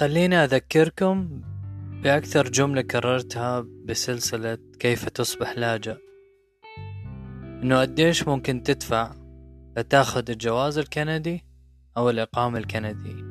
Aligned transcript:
خليني 0.00 0.36
أذكركم 0.36 1.42
بأكثر 2.02 2.48
جملة 2.48 2.82
كررتها 2.82 3.66
بسلسلة 3.84 4.58
كيف 4.78 5.08
تصبح 5.08 5.58
لاجئ. 5.58 5.96
إنه 7.62 7.80
قديش 7.80 8.28
ممكن 8.28 8.62
تدفع 8.62 9.14
لتاخد 9.76 10.30
الجواز 10.30 10.78
الكندي 10.78 11.44
أو 11.96 12.10
الإقامة 12.10 12.58
الكندية. 12.58 13.24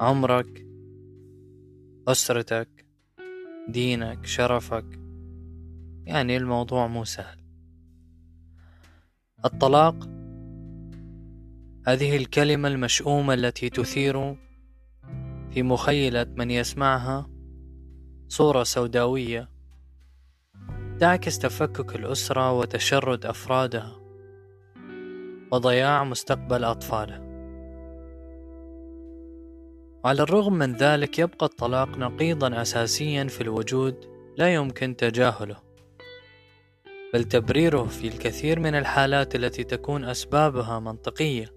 عمرك 0.00 0.66
أسرتك 2.08 2.86
دينك 3.68 4.26
شرفك. 4.26 5.00
يعني 6.04 6.36
الموضوع 6.36 6.86
مو 6.86 7.04
سهل. 7.04 7.38
الطلاق 9.44 10.08
هذه 11.86 12.16
الكلمة 12.16 12.68
المشؤومة 12.68 13.34
التي 13.34 13.70
تثير 13.70 14.45
في 15.56 15.62
مخيلة 15.62 16.26
من 16.36 16.50
يسمعها 16.50 17.30
صورة 18.28 18.62
سوداوية 18.62 19.50
تعكس 21.00 21.38
تفكك 21.38 21.96
الأسرة 21.96 22.52
وتشرد 22.52 23.26
أفرادها 23.26 24.00
وضياع 25.52 26.04
مستقبل 26.04 26.64
أطفالها 26.64 27.20
وعلى 30.04 30.22
الرغم 30.22 30.52
من 30.52 30.72
ذلك 30.72 31.18
يبقى 31.18 31.46
الطلاق 31.46 31.98
نقيضا 31.98 32.62
أساسيا 32.62 33.24
في 33.24 33.40
الوجود 33.40 33.94
لا 34.38 34.54
يمكن 34.54 34.96
تجاهله 34.96 35.56
بل 37.14 37.24
تبريره 37.24 37.84
في 37.84 38.08
الكثير 38.08 38.60
من 38.60 38.74
الحالات 38.74 39.34
التي 39.34 39.64
تكون 39.64 40.04
أسبابها 40.04 40.78
منطقية. 40.78 41.55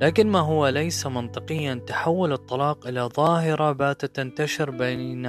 لكن 0.00 0.26
ما 0.26 0.38
هو 0.38 0.68
ليس 0.68 1.06
منطقيا 1.06 1.74
تحول 1.74 2.32
الطلاق 2.32 2.86
إلى 2.86 3.00
ظاهرة 3.00 3.72
باتت 3.72 4.16
تنتشر 4.16 4.70
بين 4.70 5.26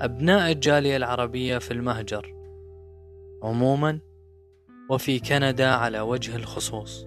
أبناء 0.00 0.52
الجالية 0.52 0.96
العربية 0.96 1.58
في 1.58 1.70
المهجر 1.70 2.34
عموما 3.42 3.98
وفي 4.90 5.18
كندا 5.18 5.70
على 5.70 6.00
وجه 6.00 6.36
الخصوص. 6.36 7.06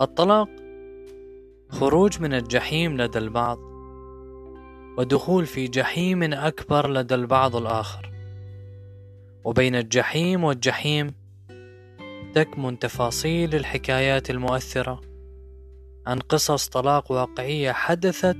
الطلاق 0.00 0.48
خروج 1.68 2.20
من 2.20 2.34
الجحيم 2.34 2.96
لدى 2.96 3.18
البعض 3.18 3.58
ودخول 4.98 5.46
في 5.46 5.68
جحيم 5.68 6.22
أكبر 6.22 6.90
لدى 6.90 7.14
البعض 7.14 7.56
الآخر. 7.56 8.12
وبين 9.44 9.74
الجحيم 9.74 10.44
والجحيم 10.44 11.14
تكمن 12.36 12.78
تفاصيل 12.78 13.54
الحكايات 13.54 14.30
المؤثرة 14.30 15.00
عن 16.06 16.18
قصص 16.18 16.68
طلاق 16.68 17.12
واقعية 17.12 17.72
حدثت 17.72 18.36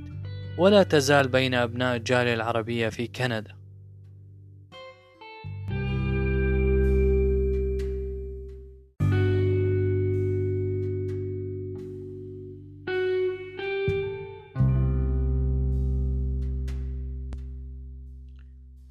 ولا 0.57 0.83
تزال 0.83 1.27
بين 1.27 1.53
أبناء 1.53 1.95
الجالية 1.95 2.33
العربية 2.33 2.89
في 2.89 3.07
كندا. 3.07 3.55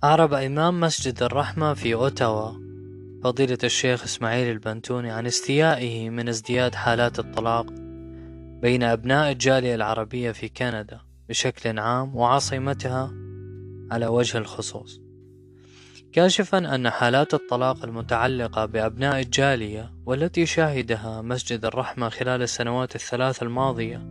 أعرب 0.05 0.33
إمام 0.33 0.81
مسجد 0.81 1.23
الرحمة 1.23 1.75
في 1.75 1.95
أوتاوا. 1.95 2.66
فضيلة 3.25 3.59
الشيخ 3.65 4.03
إسماعيل 4.03 4.51
البنتوني 4.51 5.11
عن 5.11 5.27
استيائه 5.27 6.11
من 6.11 6.29
ازدياد 6.29 6.75
حالات 6.75 7.19
الطلاق 7.19 7.67
بين 8.63 8.83
أبناء 8.83 9.33
الجالية 9.33 9.75
العربية 9.75 10.33
في 10.33 10.49
كندا 10.49 11.01
بشكل 11.29 11.79
عام 11.79 12.17
وعاصمتها 12.17 13.13
على 13.91 14.07
وجه 14.07 14.39
الخصوص. 14.39 15.01
كاشفا 16.13 16.75
أن 16.75 16.91
حالات 16.91 17.35
الطلاق 17.35 17.85
المتعلقة 17.85 18.67
بأبناء 18.67 19.21
الجالية 19.21 19.93
والتي 20.07 20.47
شاهدها 20.47 21.23
مسجد 21.23 21.65
الرحمة 21.65 22.09
خلال 22.09 22.43
السنوات 22.43 22.95
الثلاث 22.95 23.43
الماضية 23.43 24.03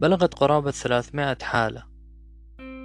بلغت 0.00 0.34
قرابة 0.34 0.70
300 0.70 1.36
حالة 1.42 1.82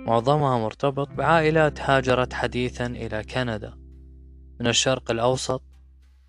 معظمها 0.07 0.57
مرتبط 0.57 1.09
بعائلات 1.09 1.81
هاجرت 1.81 2.33
حديثا 2.33 2.85
إلى 2.85 3.23
كندا. 3.23 3.82
من 4.63 4.69
الشرق 4.69 5.11
الأوسط 5.11 5.61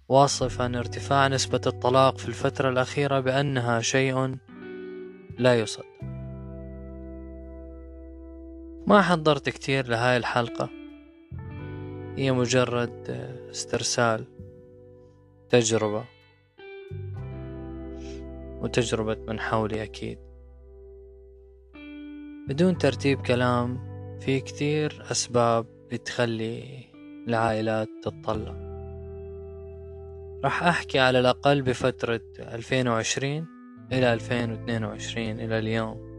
واصفا 0.08 0.66
ارتفاع 0.66 1.28
نسبة 1.28 1.60
الطلاق 1.66 2.18
في 2.18 2.28
الفترة 2.28 2.68
الأخيرة 2.68 3.20
بأنها 3.20 3.80
شيء 3.80 4.36
لا 5.38 5.60
يصدق. 5.60 5.86
ما 8.86 9.02
حضرت 9.02 9.48
كتير 9.48 9.88
لهاي 9.88 10.16
الحلقة. 10.16 10.70
هي 12.16 12.32
مجرد 12.32 13.10
استرسال 13.50 14.24
تجربة 15.48 16.04
وتجربة 18.60 19.16
من 19.28 19.40
حولي 19.40 19.82
أكيد. 19.82 20.18
بدون 22.48 22.78
ترتيب 22.78 23.22
كلام 23.22 23.78
في 24.20 24.40
كتير 24.40 25.06
أسباب 25.10 25.66
بتخلي 25.92 26.93
العائلات 27.28 27.88
تتطلق. 28.02 28.56
راح 30.44 30.62
أحكي 30.62 30.98
على 30.98 31.20
الأقل 31.20 31.62
بفترة 31.62 32.20
2020 32.38 33.46
إلى 33.92 34.12
2022 34.12 35.40
إلى 35.40 35.58
اليوم. 35.58 36.14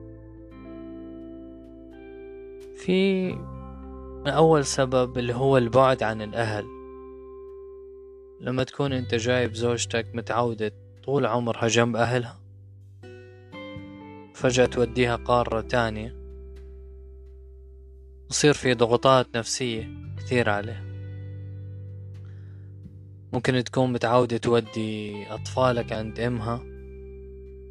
في 2.75 3.31
أول 4.27 4.65
سبب 4.65 5.17
اللي 5.17 5.35
هو 5.35 5.57
البعد 5.57 6.03
عن 6.03 6.21
الأهل. 6.21 6.65
لما 8.41 8.63
تكون 8.63 8.93
أنت 8.93 9.15
جايب 9.15 9.53
زوجتك 9.53 10.05
متعودة 10.13 10.71
طول 11.03 11.25
عمرها 11.25 11.67
جنب 11.67 11.95
أهلها 11.95 12.39
فجأة 14.33 14.65
توديها 14.65 15.15
قارة 15.15 15.61
تانية 15.61 16.15
يصير 18.29 18.53
في 18.53 18.73
ضغوطات 18.73 19.37
نفسية 19.37 19.89
كثير 20.17 20.49
عليها. 20.49 20.84
ممكن 23.35 23.63
تكون 23.63 23.93
متعودة 23.93 24.37
تودي 24.37 25.25
أطفالك 25.33 25.93
عند 25.93 26.19
أمها 26.19 26.63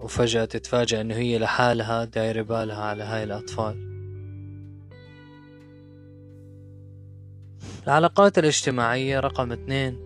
وفجأة 0.00 0.44
تتفاجأ 0.44 1.00
إنه 1.00 1.14
هي 1.14 1.38
لحالها 1.38 2.04
دايرة 2.04 2.42
بالها 2.42 2.84
على 2.84 3.04
هاي 3.04 3.25
الأطفال. 3.25 3.76
العلاقات 7.86 8.38
الاجتماعية 8.38 9.20
رقم 9.20 9.52
اثنين 9.52 9.98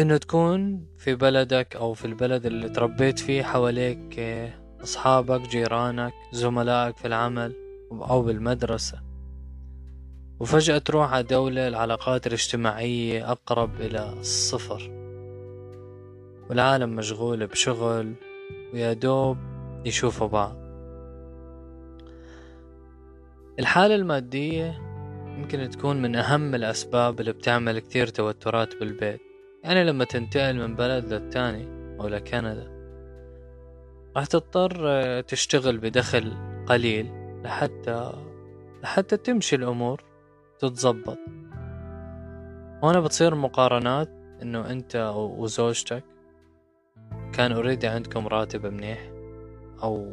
إنه 0.00 0.16
تكون 0.16 0.86
في 0.98 1.14
بلدك 1.14 1.76
أو 1.76 1.94
في 1.94 2.04
البلد 2.04 2.46
اللي 2.46 2.68
تربيت 2.68 3.18
فيه 3.18 3.42
حواليك 3.42 4.20
أصحابك 4.82 5.48
جيرانك 5.48 6.12
زملائك 6.32 6.96
في 6.96 7.06
العمل 7.06 7.54
أو 7.92 8.22
بالمدرسة. 8.22 9.13
وفجأة 10.44 10.78
تروح 10.78 11.12
على 11.12 11.22
دولة 11.22 11.68
العلاقات 11.68 12.26
الاجتماعية 12.26 13.32
أقرب 13.32 13.80
إلى 13.80 14.12
الصفر. 14.12 14.90
والعالم 16.50 16.96
مشغول 16.96 17.46
بشغل 17.46 18.14
ويا 18.72 18.92
دوب 18.92 19.38
يشوفوا 19.84 20.28
بعض. 20.28 20.56
الحالة 23.58 23.94
المادية 23.94 24.78
يمكن 25.38 25.70
تكون 25.70 26.02
من 26.02 26.16
أهم 26.16 26.54
الأسباب 26.54 27.20
اللي 27.20 27.32
بتعمل 27.32 27.78
كتير 27.78 28.06
توترات 28.06 28.76
بالبيت. 28.76 29.20
يعني 29.62 29.84
لما 29.84 30.04
تنتقل 30.04 30.54
من 30.56 30.74
بلد 30.74 31.12
للتاني 31.12 31.68
أو 32.00 32.08
لكندا 32.08 32.74
راح 34.16 34.26
تضطر 34.26 35.20
تشتغل 35.20 35.78
بدخل 35.78 36.32
قليل 36.66 37.10
لحتى 37.44 38.12
لحتى 38.82 39.16
تمشي 39.16 39.56
الأمور. 39.56 40.13
تتظبط. 40.68 41.18
هنا 42.82 43.00
بتصير 43.00 43.34
مقارنات 43.34 44.08
إنه 44.42 44.70
أنت 44.70 45.12
وزوجتك 45.16 46.04
كان 47.32 47.52
اوريدي 47.52 47.86
عندكم 47.86 48.26
راتب 48.26 48.66
منيح 48.66 49.10
أو 49.82 50.12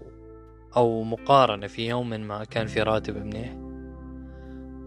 أو 0.75 1.03
مقارنة 1.03 1.67
في 1.67 1.87
يوم 1.87 2.09
ما 2.09 2.43
كان 2.43 2.67
في 2.67 2.81
راتب 2.81 3.17
منيح. 3.17 3.55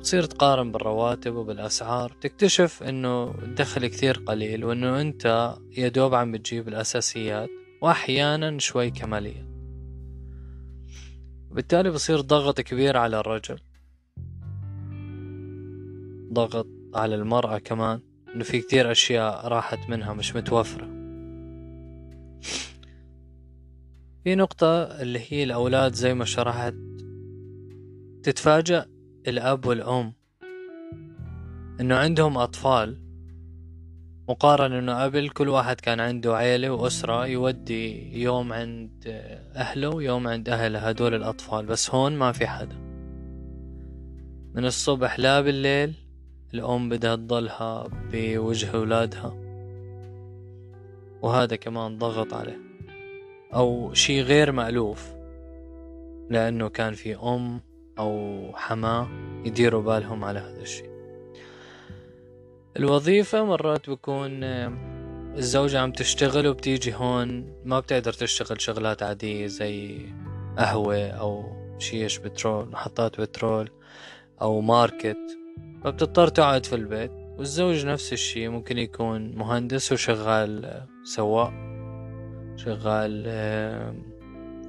تصير 0.00 0.22
تقارن 0.25 0.72
بالرواتب 0.72 1.34
وبالأسعار 1.34 2.12
تكتشف 2.20 2.82
إنه 2.82 3.34
الدخل 3.43 3.87
كثير 3.87 4.22
قليل 4.26 4.64
وإنه 4.64 5.00
أنت 5.00 5.55
يا 5.76 5.88
دوب 5.88 6.14
عم 6.14 6.32
بتجيب 6.32 6.69
الأساسيات 6.69 7.49
وأحيانا 7.82 8.58
شوي 8.58 8.90
كمالية. 8.90 9.49
بالتالي 11.50 11.90
بصير 11.90 12.20
ضغط 12.20 12.61
كبير 12.61 12.96
على 12.96 13.20
الرجل. 13.20 13.58
ضغط 16.35 16.67
على 16.95 17.15
المرأة 17.15 17.59
كمان 17.59 18.01
إنه 18.35 18.45
في 18.45 18.61
كتير 18.61 18.91
أشياء 18.91 19.49
راحت 19.49 19.79
منها 19.89 20.13
مش 20.13 20.37
متوفرة. 20.37 20.87
في 24.25 24.35
نقطة 24.35 24.83
اللي 24.83 25.21
هي 25.29 25.45
الأولاد 25.45 25.95
زي 25.95 26.15
ما 26.15 26.25
شرحت 26.25 26.75
تتفاجأ 28.23 28.87
الأب 29.29 29.67
والأم 29.67 30.13
إنه 31.81 31.95
عندهم 31.95 32.39
أطفال 32.39 33.01
مقارنة 34.29 34.79
إنه 34.79 35.03
قبل 35.03 35.29
كل 35.29 35.49
واحد 35.49 35.81
كان 35.81 36.01
عنده 36.01 36.37
عيلة 36.37 36.71
وأسرة 36.71 37.27
يودي 37.27 38.21
يوم 38.23 38.53
عند 38.53 39.05
أهله 39.57 39.89
ويوم 39.89 40.27
عند 40.27 40.49
أهله 40.49 40.79
هدول 40.79 41.15
الأطفال 41.15 41.67
بس 41.67 41.91
هون 41.91 42.13
ما 42.17 42.33
في 42.33 42.47
حدا. 42.47 42.77
من 44.55 44.65
الصبح 44.65 45.19
لا 45.19 45.41
بالليل 45.41 46.04
الأم 46.55 46.89
بدها 46.89 47.17
تضلها 47.17 47.89
بوجه 48.12 48.75
أولادها. 48.75 49.35
وهذا 51.23 51.56
كمان 51.56 51.99
ضغط 51.99 52.35
عليه. 52.35 52.59
أو 53.55 53.95
شي 53.95 54.23
غير 54.23 54.53
مألوف. 54.53 55.15
لأنه 56.31 56.69
كان 56.69 56.95
في 56.95 57.17
أم 57.17 57.61
أو 57.99 58.43
حماة 58.55 59.09
يديروا 59.45 59.83
بالهم 59.83 60.25
على 60.25 60.39
هذا 60.39 60.62
الشي. 60.62 60.85
الوظيفة 62.77 63.45
مرات 63.45 63.91
بكون 63.91 64.45
الزوجة 65.35 65.81
عم 65.81 65.93
تشتغل 65.93 66.47
وبتيجي 66.47 66.95
هون 66.95 67.53
ما 67.65 67.81
بتقدر 67.81 68.12
تشتغل 68.12 68.61
شغلات 68.61 69.03
عادية 69.03 69.47
زي 69.47 70.07
قهوة 70.59 71.07
أو 71.07 71.45
شيش 71.79 72.19
بترول 72.19 72.69
محطات 72.69 73.21
بترول 73.21 73.71
أو 74.43 74.61
ماركت. 74.61 75.44
فبتضطر 75.85 76.29
تقعد 76.29 76.67
في 76.67 76.75
البيت 76.75 77.11
والزوج 77.39 77.87
نفس 77.87 78.12
الشي 78.12 78.49
ممكن 78.49 78.79
يكون 78.79 79.37
مهندس 79.37 79.93
وشغال 79.93 80.83
سواق 81.05 81.53
شغال 82.56 83.23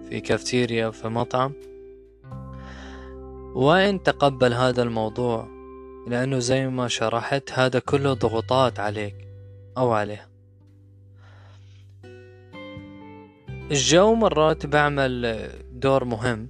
في 0.09 0.19
كافتيريا 0.19 0.89
في 0.89 1.07
مطعم. 1.07 1.53
وين 3.55 4.03
تقبل 4.03 4.53
هذا 4.53 4.83
الموضوع؟ 4.83 5.47
لأنه 6.07 6.39
زي 6.39 6.67
ما 6.67 6.87
شرحت 6.87 7.51
هذا 7.51 7.79
كله 7.79 8.13
ضغوطات 8.13 8.79
عليك 8.79 9.15
أو 9.77 9.91
عليه. 9.91 10.27
الجو 13.71 14.15
مرات 14.15 14.65
بعمل 14.65 15.49
دور 15.71 16.05
مهم 16.05 16.49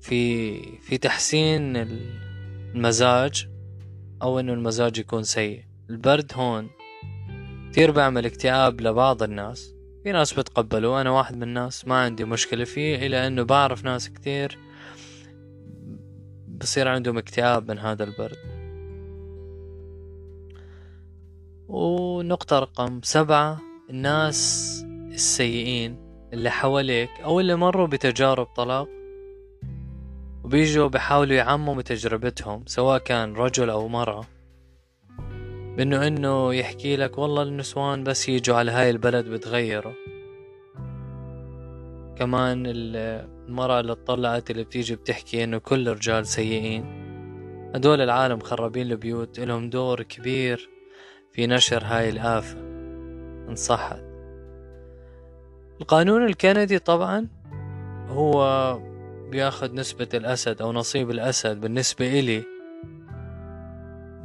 في 0.00 0.54
في 0.78 0.98
تحسين 0.98 1.76
المزاج 2.74 3.48
أو 4.22 4.40
إنه 4.40 4.52
المزاج 4.52 4.98
يكون 4.98 5.22
سيء. 5.22 5.64
البرد 5.90 6.32
هون 6.34 6.68
كتير 7.70 7.90
بعمل 7.90 8.26
اكتئاب 8.26 8.80
لبعض 8.80 9.22
الناس. 9.22 9.74
في 10.04 10.12
ناس 10.12 10.32
بتقبلوا 10.34 11.00
أنا 11.00 11.10
واحد 11.10 11.36
من 11.36 11.42
الناس 11.42 11.86
ما 11.88 11.94
عندي 11.94 12.24
مشكلة 12.24 12.64
فيه 12.64 13.06
إلا 13.06 13.26
إنه 13.26 13.42
بعرف 13.42 13.84
ناس 13.84 14.10
كتير 14.10 14.58
بصير 16.48 16.88
عندهم 16.88 17.18
اكتئاب 17.18 17.70
من 17.70 17.78
هذا 17.78 18.04
البرد. 18.04 18.36
ونقطة 21.68 22.58
رقم 22.58 23.00
سبعة 23.02 23.60
الناس 23.90 24.84
السيئين 25.12 25.96
اللي 26.32 26.50
حواليك 26.50 27.10
أو 27.24 27.40
اللي 27.40 27.56
مروا 27.56 27.86
بتجارب 27.86 28.46
طلاق 28.46 28.99
وبيجوا 30.44 30.88
بحاولوا 30.88 31.36
يعمموا 31.36 31.82
تجربتهم 31.82 32.64
سواء 32.66 32.98
كان 32.98 33.34
رجل 33.34 33.70
أو 33.70 33.88
مرأة. 33.88 34.24
بأنه 35.76 36.06
إنه 36.06 36.54
يحكي 36.54 36.96
لك 36.96 37.18
والله 37.18 37.42
النسوان 37.42 38.04
بس 38.04 38.28
يجوا 38.28 38.56
على 38.56 38.70
هاي 38.70 38.90
البلد 38.90 39.28
بتغيروا. 39.28 39.92
كمان 42.16 42.62
المرأة 42.66 43.80
اللي 43.80 43.94
طلعت 43.94 44.50
اللي 44.50 44.64
بتيجي 44.64 44.96
بتحكي 44.96 45.44
إنه 45.44 45.58
كل 45.58 45.88
الرجال 45.88 46.26
سيئين. 46.26 46.84
هدول 47.74 48.00
العالم 48.00 48.40
خربين 48.40 48.90
البيوت 48.90 49.38
إلهم 49.38 49.70
دور 49.70 50.02
كبير 50.02 50.68
في 51.32 51.46
نشر 51.46 51.84
هاي 51.84 52.08
الآفة. 52.08 52.58
إن 53.48 53.54
صحت. 53.54 54.02
القانون 55.80 56.26
الكندي 56.26 56.78
طبعا 56.78 57.28
هو 58.08 58.40
بياخد 59.30 59.74
نسبة 59.74 60.08
الأسد 60.14 60.62
أو 60.62 60.72
نصيب 60.72 61.10
الأسد 61.10 61.60
بالنسبة 61.60 62.20
إلي 62.20 62.44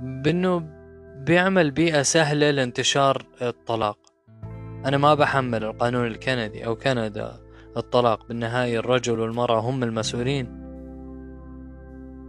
بأنه 0.01 0.59
بيعمل 1.25 1.71
بيئة 1.71 2.01
سهلة 2.01 2.51
لانتشار 2.51 3.25
الطلاق. 3.41 3.97
أنا 4.85 4.97
ما 4.97 5.13
بحمل 5.13 5.63
القانون 5.63 6.07
الكندي 6.07 6.65
أو 6.65 6.75
كندا 6.75 7.39
الطلاق 7.77 8.27
بالنهاية 8.27 8.79
الرجل 8.79 9.19
والمرأة 9.19 9.59
هم 9.59 9.83
المسؤولين 9.83 10.45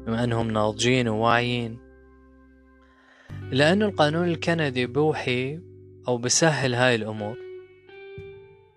بما 0.07 0.25
أنهم 0.25 0.51
ناضجين 0.51 1.09
وواعيين. 1.09 1.79
لأن 3.51 3.83
القانون 3.83 4.29
الكندي 4.29 4.87
بوحي 4.87 5.61
أو 6.09 6.19
بسهل 6.19 6.75
هاي 6.75 6.95
الأمور 6.95 7.37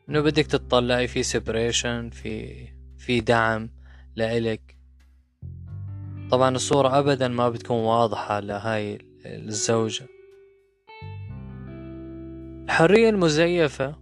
إنه 0.09 0.21
بدك 0.21 0.45
تطلعي 0.45 1.07
في 1.07 1.23
separation 1.23 2.09
في 2.09 2.65
في 2.97 3.21
دعم. 3.21 3.78
لإلك. 4.15 4.77
طبعا 6.31 6.55
الصورة 6.55 6.99
أبدا 6.99 7.27
ما 7.27 7.49
بتكون 7.49 7.77
واضحة 7.77 8.39
لهاي 8.39 8.97
الزوجة. 9.25 10.07
الحرية 12.65 13.09
المزيفة 13.09 13.95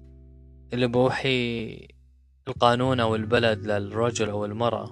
اللي 0.73 0.87
بوحي 0.87 1.87
القانون 2.47 2.99
أو 2.99 3.15
البلد 3.15 3.65
للرجل 3.65 4.29
أو 4.29 4.45
المرأة. 4.45 4.91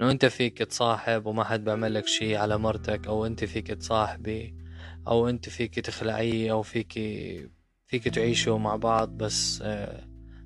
إنه 0.00 0.10
أنت 0.10 0.26
فيك 0.26 0.58
تصاحب 0.58 1.26
وما 1.26 1.44
حد 1.44 1.64
بيعمل 1.64 1.94
لك 1.94 2.06
شي 2.06 2.36
على 2.36 2.58
مرتك 2.58 3.06
أو 3.06 3.26
أنت 3.26 3.44
فيك 3.44 3.66
تصاحبي 3.66 4.54
أو 5.08 5.28
أنت 5.28 5.48
فيك 5.48 5.74
تخلعي 5.74 6.50
أو 6.50 6.62
فيك 6.62 6.92
فيك 7.86 8.08
تعيشوا 8.08 8.58
مع 8.58 8.76
بعض 8.76 9.08
بس 9.08 9.64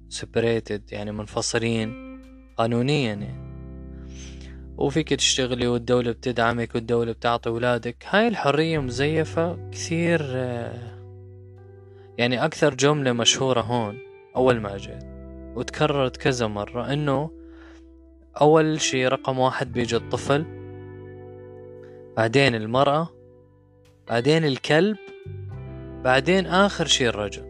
سيبريتد 0.09 0.93
يعني 0.93 1.13
منفصلين 1.13 2.21
قانونيا 2.57 3.15
يعني. 3.15 3.48
وفيك 4.79 5.15
تشتغلي 5.15 5.67
والدولة 5.67 6.13
بتدعمك 6.13 6.75
والدولة 6.75 7.13
بتعطي 7.13 7.51
ولادك. 7.51 7.97
هاي 8.09 8.29
الحرية 8.29 8.79
مزيفة 8.79 9.71
كثير 9.73 10.21
يعني 12.19 12.45
أكثر 12.45 12.75
جملة 12.75 13.13
مشهورة 13.13 13.61
هون 13.61 13.99
أول 14.37 14.61
ما 14.61 14.77
جيت 14.77 15.05
وتكررت 15.57 16.17
كذا 16.17 16.47
مرة 16.47 16.93
إنه 16.93 17.31
أول 18.41 18.81
شي 18.81 19.09
رقم 19.09 19.39
واحد 19.39 19.73
بيجي 19.73 19.97
الطفل 19.97 20.45
بعدين 22.17 22.55
المرأة 22.55 23.09
بعدين 24.09 24.45
الكلب 24.45 24.97
بعدين 26.05 26.47
آخر 26.47 26.87
شي 26.87 27.09
الرجل. 27.09 27.43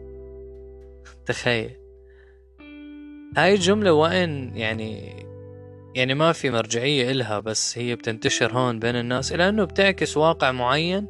تخيل. 1.26 1.70
هاي 3.36 3.54
الجملة 3.54 3.92
وين 3.92 4.56
يعني 4.56 5.27
يعني 5.98 6.14
ما 6.14 6.32
في 6.32 6.50
مرجعية 6.50 7.10
إلها 7.10 7.40
بس 7.40 7.78
هي 7.78 7.96
بتنتشر 7.96 8.52
هون 8.52 8.78
بين 8.78 8.96
الناس 8.96 9.32
لأنه 9.32 9.64
بتعكس 9.64 10.16
واقع 10.16 10.52
معين 10.52 11.06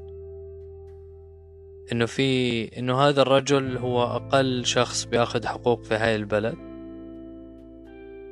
إنه 1.93 2.07
في 2.07 2.65
إنه 2.79 3.01
هذا 3.01 3.23
الرجل 3.23 3.77
هو 3.77 4.03
أقل 4.03 4.67
شخص 4.67 5.05
بياخد 5.05 5.45
حقوق 5.45 5.83
في 5.85 5.95
هاي 5.95 6.17
البلد 6.17 6.57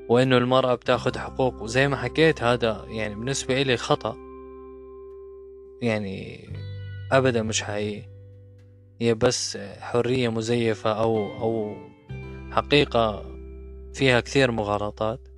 وإنه 0.08 0.38
المرأة 0.38 0.74
بتاخد 0.74 1.16
حقوق. 1.16 1.62
وزي 1.62 1.88
ما 1.88 1.96
حكيت 1.96 2.42
هذا 2.42 2.84
يعني 2.88 3.14
بالنسبة 3.14 3.62
إلي 3.62 3.76
خطأ. 3.76 4.16
يعني 5.82 6.48
أبدا 7.12 7.42
مش 7.42 7.62
حقيقي. 7.62 8.08
هي 9.00 9.14
بس 9.14 9.58
حرية 9.80 10.28
مزيفة 10.28 10.92
أو 10.92 11.16
أو 11.16 11.76
حقيقة 12.52 13.24
فيها 13.94 14.20
كثير 14.20 14.50
مغالطات. 14.50 15.35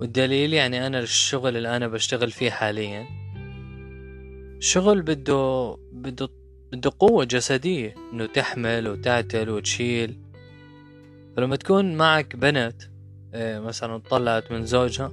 والدليل 0.00 0.52
يعني 0.52 0.86
أنا 0.86 0.98
الشغل 0.98 1.56
اللي 1.56 1.76
أنا 1.76 1.88
بشتغل 1.88 2.30
فيه 2.30 2.50
حاليا 2.50 3.06
شغل 4.60 5.02
بده 5.02 5.76
بده 5.92 6.28
بده 6.72 6.92
قوة 6.98 7.24
جسدية 7.24 7.94
إنه 8.12 8.26
تحمل 8.26 8.88
وتعتل 8.88 9.50
وتشيل. 9.50 10.20
فلما 11.36 11.56
تكون 11.56 11.94
معك 11.96 12.36
بنت 12.36 12.82
آه، 13.34 13.60
مثلا 13.60 13.98
طلعت 14.10 14.52
من 14.52 14.66
زوجها 14.66 15.12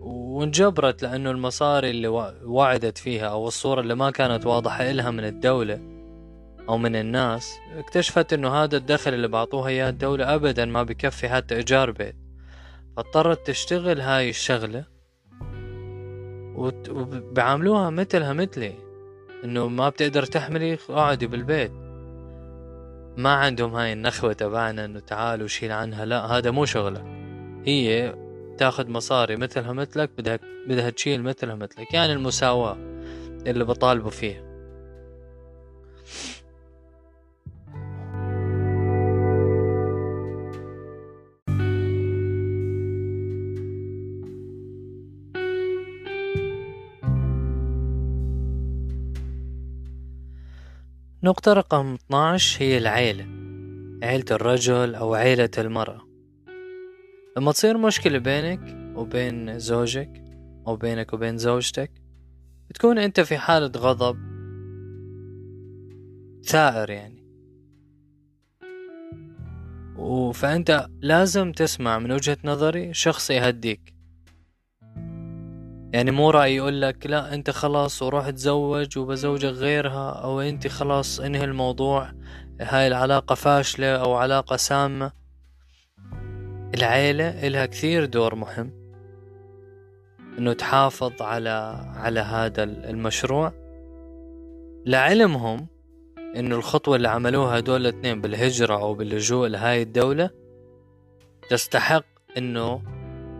وانجبرت 0.00 1.02
لأنه 1.02 1.30
المصاري 1.30 1.90
اللي 1.90 2.08
وعدت 2.44 2.98
فيها 2.98 3.26
أو 3.26 3.48
الصورة 3.48 3.80
اللي 3.80 3.94
ما 3.94 4.10
كانت 4.10 4.46
واضحة 4.46 4.90
إلها 4.90 5.10
من 5.10 5.24
الدولة 5.24 5.80
أو 6.68 6.78
من 6.78 6.96
الناس 6.96 7.54
اكتشفت 7.76 8.32
إنه 8.32 8.48
هذا 8.54 8.76
الدخل 8.76 9.14
اللي 9.14 9.28
بعطوها 9.28 9.68
إياه 9.68 9.88
الدولة 9.88 10.34
أبدا 10.34 10.64
ما 10.64 10.82
بكفي 10.82 11.28
حتى 11.28 11.56
إيجار 11.56 11.90
بيت. 11.90 12.21
فاضطرت 12.96 13.46
تشتغل 13.46 14.00
هاي 14.00 14.30
الشغلة 14.30 14.84
وبعاملوها 16.56 17.90
مثلها 17.90 18.32
مثلي 18.32 18.74
إنه 19.44 19.68
ما 19.68 19.88
بتقدر 19.88 20.22
تحملي 20.24 20.78
اقعدي 20.90 21.26
بالبيت. 21.26 21.72
ما 23.16 23.32
عندهم 23.32 23.74
هاي 23.74 23.92
النخوة 23.92 24.32
تبعنا 24.32 24.84
إنه 24.84 25.00
تعال 25.00 25.42
وشيل 25.42 25.72
عنها 25.72 26.04
لا 26.04 26.26
هذا 26.26 26.50
مو 26.50 26.64
شغلك. 26.64 27.04
هي 27.64 28.14
تاخذ 28.58 28.90
مصاري 28.90 29.36
مثلها 29.36 29.72
مثلك 29.72 30.10
بدها 30.18 30.38
بدها 30.68 30.90
تشيل 30.90 31.22
مثلها 31.22 31.54
مثلك 31.54 31.94
يعني 31.94 32.12
المساواة 32.12 32.76
اللي 33.46 33.64
بطالبوا 33.64 34.10
فيها. 34.10 34.51
نقطة 51.24 51.52
رقم 51.52 51.94
12 51.94 52.62
هي 52.62 52.78
العيلة 52.78 53.26
عيلة 54.02 54.24
الرجل 54.30 54.94
أو 54.94 55.14
عيلة 55.14 55.50
المرأة. 55.58 56.00
لما 57.36 57.52
تصير 57.52 57.78
مشكلة 57.78 58.18
بينك 58.18 58.76
وبين 58.96 59.58
زوجك 59.58 60.24
أو 60.66 60.76
بينك 60.76 61.12
وبين 61.12 61.38
زوجتك 61.38 61.90
بتكون 62.70 62.98
أنت 62.98 63.20
في 63.20 63.38
حالة 63.38 63.72
غضب 63.76 64.18
ثائر 66.44 66.90
يعني. 66.90 67.22
فأنت 70.34 70.86
لازم 71.00 71.52
تسمع 71.52 71.98
من 71.98 72.12
وجهة 72.12 72.38
نظري 72.44 72.94
شخص 72.94 73.30
يهديك. 73.30 73.94
يعني 75.92 76.10
مو 76.10 76.30
رأي 76.30 76.56
يقول 76.56 76.82
لك 76.82 77.06
لا 77.06 77.34
أنت 77.34 77.50
خلاص 77.50 78.02
وروح 78.02 78.30
تزوج 78.30 78.98
وبزوجك 78.98 79.48
غيرها 79.48 80.10
أو 80.10 80.40
أنت 80.40 80.66
خلاص 80.66 81.20
انهي 81.20 81.44
الموضوع 81.44 82.12
هاي 82.60 82.86
العلاقة 82.86 83.34
فاشلة 83.34 83.96
أو 83.96 84.14
علاقة 84.14 84.56
سامة. 84.56 85.12
العيلة 86.74 87.46
إلها 87.46 87.66
كثير 87.66 88.04
دور 88.04 88.34
مهم. 88.34 88.70
إنه 90.38 90.52
تحافظ 90.52 91.22
على 91.22 91.84
على 91.96 92.20
هذا 92.20 92.62
المشروع. 92.62 93.52
لعلمهم 94.86 95.66
إنه 96.36 96.56
الخطوة 96.56 96.96
اللي 96.96 97.08
عملوها 97.08 97.58
هدول 97.58 97.80
الاثنين 97.80 98.20
بالهجرة 98.20 98.74
أو 98.74 98.94
باللجوء 98.94 99.48
لهاي 99.48 99.82
الدولة 99.82 100.30
تستحق 101.50 102.04
إنه 102.38 102.82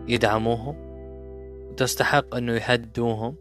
يدعموهم. 0.07 0.92
وتستحق 1.73 2.35
أنه 2.35 2.53
يهدوهم 2.53 3.35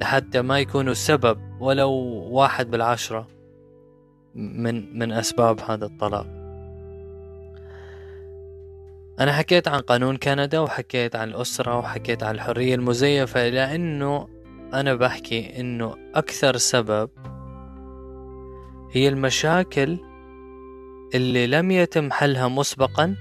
لحتى 0.00 0.42
ما 0.42 0.60
يكونوا 0.60 0.94
سبب 0.94 1.38
ولو 1.60 1.90
واحد 2.30 2.70
بالعشرة 2.70 3.28
من 4.34 4.98
من 4.98 5.12
أسباب 5.12 5.60
هذا 5.60 5.86
الطلاق. 5.86 6.26
أنا 9.20 9.32
حكيت 9.32 9.68
عن 9.68 9.80
قانون 9.80 10.16
كندا 10.16 10.60
وحكيت 10.60 11.16
عن 11.16 11.28
الأسرة 11.28 11.78
وحكيت 11.78 12.22
عن 12.22 12.34
الحرية 12.34 12.74
المزيفة 12.74 13.48
لأنه 13.48 14.28
أنا 14.74 14.94
بحكي 14.94 15.60
إنه 15.60 15.96
أكثر 16.14 16.56
سبب 16.56 17.10
هي 18.92 19.08
المشاكل 19.08 19.98
اللي 21.14 21.46
لم 21.46 21.70
يتم 21.70 22.10
حلها 22.12 22.48
مسبقا 22.48 23.16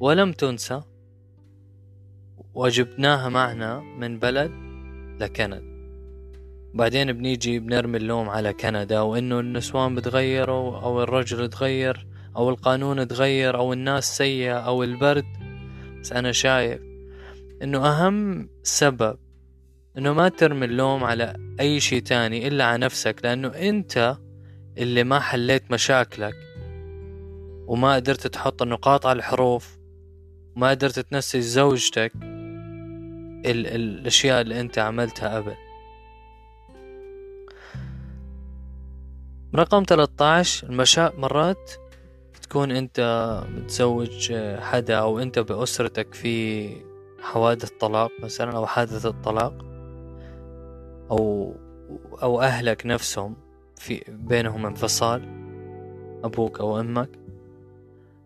ولم 0.00 0.32
تنسى. 0.32 0.82
وجبناها 2.54 3.28
معنا 3.28 3.80
من 3.80 4.18
بلد 4.18 4.50
لكندا. 5.20 5.70
بعدين 6.74 7.12
بنيجي 7.12 7.58
بنرمي 7.58 7.96
اللوم 7.96 8.28
على 8.28 8.52
كندا 8.52 9.00
وإنه 9.00 9.40
النسوان 9.40 9.94
بتغيروا 9.94 10.80
أو 10.80 11.02
الرجل 11.02 11.48
تغير 11.48 12.06
أو 12.36 12.50
القانون 12.50 13.08
تغير 13.08 13.56
أو 13.56 13.72
الناس 13.72 14.16
سيئة 14.16 14.58
أو 14.58 14.82
البرد. 14.82 15.26
بس 16.00 16.12
أنا 16.12 16.32
شايف 16.32 16.80
إنه 17.62 17.86
أهم 17.86 18.48
سبب 18.62 19.18
إنه 19.98 20.12
ما 20.12 20.28
ترمي 20.28 20.66
اللوم 20.66 21.04
على 21.04 21.34
أي 21.60 21.80
شي 21.80 22.00
تاني 22.00 22.48
إلا 22.48 22.64
على 22.64 22.78
نفسك 22.78 23.20
لأنه 23.24 23.48
أنت 23.48 24.16
اللي 24.78 25.04
ما 25.04 25.20
حليت 25.20 25.70
مشاكلك 25.70 26.34
وما 27.66 27.94
قدرت 27.94 28.26
تحط 28.26 28.62
النقاط 28.62 29.06
على 29.06 29.16
الحروف 29.16 29.78
وما 30.56 30.70
قدرت 30.70 30.98
تنسي 30.98 31.40
زوجتك. 31.40 32.29
ال 33.46 33.66
الأشياء 33.66 34.40
اللي 34.40 34.60
أنت 34.60 34.78
عملتها 34.78 35.36
قبل 35.36 35.54
رقم 39.54 39.84
13 39.88 40.66
المشا 40.66 41.12
مرات 41.18 41.72
تكون 42.42 42.70
أنت 42.70 43.00
متزوج 43.56 44.34
حدا 44.60 44.96
أو 44.96 45.18
أنت 45.18 45.38
بأسرتك 45.38 46.14
في 46.14 46.68
حوادث 47.20 47.70
طلاق 47.80 48.10
مثلا 48.22 48.56
أو 48.56 48.66
حادث 48.66 49.06
الطلاق 49.06 49.64
أو 51.10 51.54
أو 52.22 52.40
أهلك 52.42 52.86
نفسهم 52.86 53.36
في 53.76 54.04
بينهم 54.08 54.66
انفصال 54.66 55.22
أبوك 56.24 56.60
أو 56.60 56.80
أمك. 56.80 57.10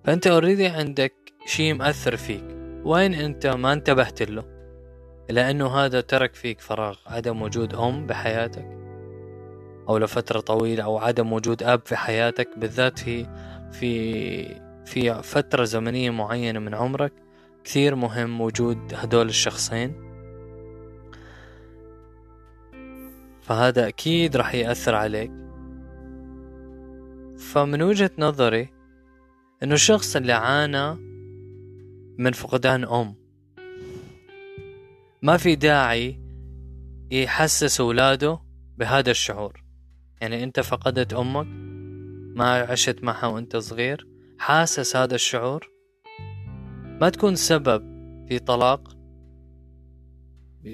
فأنت 0.05 0.27
already 0.27 0.67
عندك 0.67 1.15
شي 1.47 1.73
مأثر 1.73 2.17
فيك. 2.17 2.45
وين 2.85 3.15
أنت 3.15 3.47
ما 3.47 3.73
انتبهت 3.73 4.23
له؟ 4.23 4.54
لأنه 5.31 5.67
هذا 5.67 6.01
ترك 6.01 6.35
فيك 6.35 6.61
فراغ 6.61 6.99
عدم 7.07 7.43
وجود 7.43 7.75
أم 7.75 8.07
بحياتك. 8.07 8.85
أو 9.89 9.99
لفترة 9.99 10.41
طويلة 10.41 10.85
أو 10.85 10.99
عدم 10.99 11.33
وجود 11.33 11.63
أب 11.63 11.81
في 11.85 11.97
حياتك 11.97 12.49
بالذات 12.57 12.99
في 12.99 13.27
في 13.73 14.65
في 14.85 15.23
فترة 15.23 15.65
زمنية 15.65 16.11
معينة 16.11 16.59
من 16.59 16.75
عمرك 16.75 17.13
كثير 17.65 17.95
مهم 17.95 18.41
وجود 18.41 18.79
هدول 18.95 19.29
الشخصين. 19.29 20.05
فهذا 23.43 23.89
أكيد 23.89 24.37
راح 24.37 24.55
يأثر 24.55 24.95
عليك. 24.95 25.33
فمن 27.39 27.83
وجهة 27.83 28.11
نظري 28.19 28.69
إنه 29.63 29.75
الشخص 29.75 30.17
اللي 30.17 30.33
عانى 30.33 30.95
من 32.19 32.33
فقدان 32.33 32.85
أم 32.85 33.24
ما 35.25 35.37
في 35.37 35.57
داعي 35.57 36.21
يحسس 37.11 37.81
اولاده 37.81 38.41
بهذا 38.79 39.11
الشعور. 39.11 39.65
يعني 40.21 40.45
أنت 40.45 40.61
فقدت 40.61 41.15
أمك 41.15 41.47
ما 42.37 42.55
عشت 42.55 42.99
معها 43.03 43.27
وأنت 43.27 43.57
صغير 43.57 44.07
حاسس 44.39 44.97
هذا 44.97 45.15
الشعور؟ 45.15 45.71
ما 47.01 47.09
تكون 47.09 47.35
سبب 47.35 47.83
في 48.29 48.39
طلاق 48.39 48.97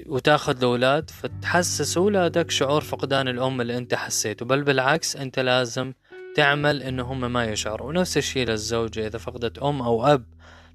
وتأخذ 0.07 0.57
الأولاد 0.57 1.09
فتحسس 1.09 1.97
أولادك 1.97 2.51
شعور 2.51 2.81
فقدان 2.81 3.27
الأم 3.27 3.61
اللي 3.61 3.77
أنت 3.77 3.95
حسيته. 3.95 4.45
بل 4.45 4.63
بالعكس 4.63 5.15
أنت 5.15 5.39
لازم 5.39 5.93
تعمل 6.35 6.83
انه 6.83 7.03
هم 7.03 7.33
ما 7.33 7.45
يشعروا 7.45 7.87
ونفس 7.87 8.17
الشيء 8.17 8.47
للزوجة 8.47 9.07
إذا 9.07 9.17
فقدت 9.17 9.59
أم 9.59 9.81
أو 9.81 10.05
أب 10.05 10.25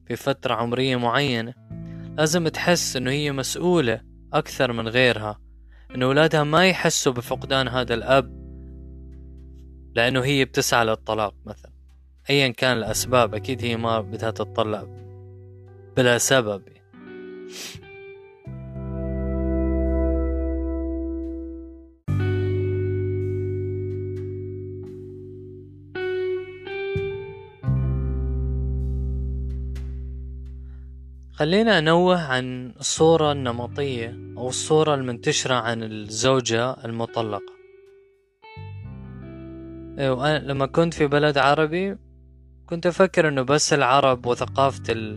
في 0.06 0.16
فترة 0.16 0.54
عمرية 0.54 0.96
معينة 0.96 1.65
لازم 2.16 2.48
تحس 2.48 2.96
إنه 2.96 3.10
هي 3.10 3.32
مسؤولة 3.32 4.00
أكثر 4.32 4.72
من 4.72 4.88
غيرها 4.88 5.40
ان 5.94 6.02
أولادها 6.02 6.44
ما 6.44 6.66
يحسوا 6.66 7.12
بفقدان 7.12 7.68
هذا 7.68 7.94
الأب 7.94 8.46
لأنه 9.94 10.24
هي 10.24 10.44
بتسعى 10.44 10.84
للطلاق 10.84 11.34
مثلا. 11.46 11.72
ايا 12.30 12.48
كان 12.48 12.76
الأسباب 12.76 13.34
أكيد 13.34 13.64
هي 13.64 13.76
ما 13.76 14.00
بدها 14.00 14.30
تطلق 14.30 14.88
بلا 15.96 16.18
سبب. 16.18 16.62
خلينا 31.38 31.78
أنوه 31.78 32.22
عن 32.22 32.74
الصورة 32.80 33.32
النمطية 33.32 34.18
أو 34.36 34.48
الصورة 34.48 34.94
المنتشرة 34.94 35.54
عن 35.54 35.82
الزوجة 35.82 36.84
المطلقة. 36.84 37.52
أيوة 39.98 40.38
لما 40.38 40.66
كنت 40.66 40.94
في 40.94 41.06
بلد 41.06 41.38
عربي 41.38 41.96
كنت 42.66 42.86
أفكر 42.86 43.28
أنه 43.28 43.42
بس 43.42 43.72
العرب 43.72 44.26
وثقافة 44.26 44.82
ال... 44.88 45.16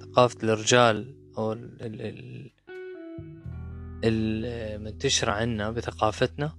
ثقافة 0.00 0.38
الرجال 0.42 1.16
أو 1.38 1.52
ال... 1.52 1.76
ال... 1.80 2.50
المنتشرة 4.04 5.32
عنا 5.32 5.70
بثقافتنا 5.70 6.52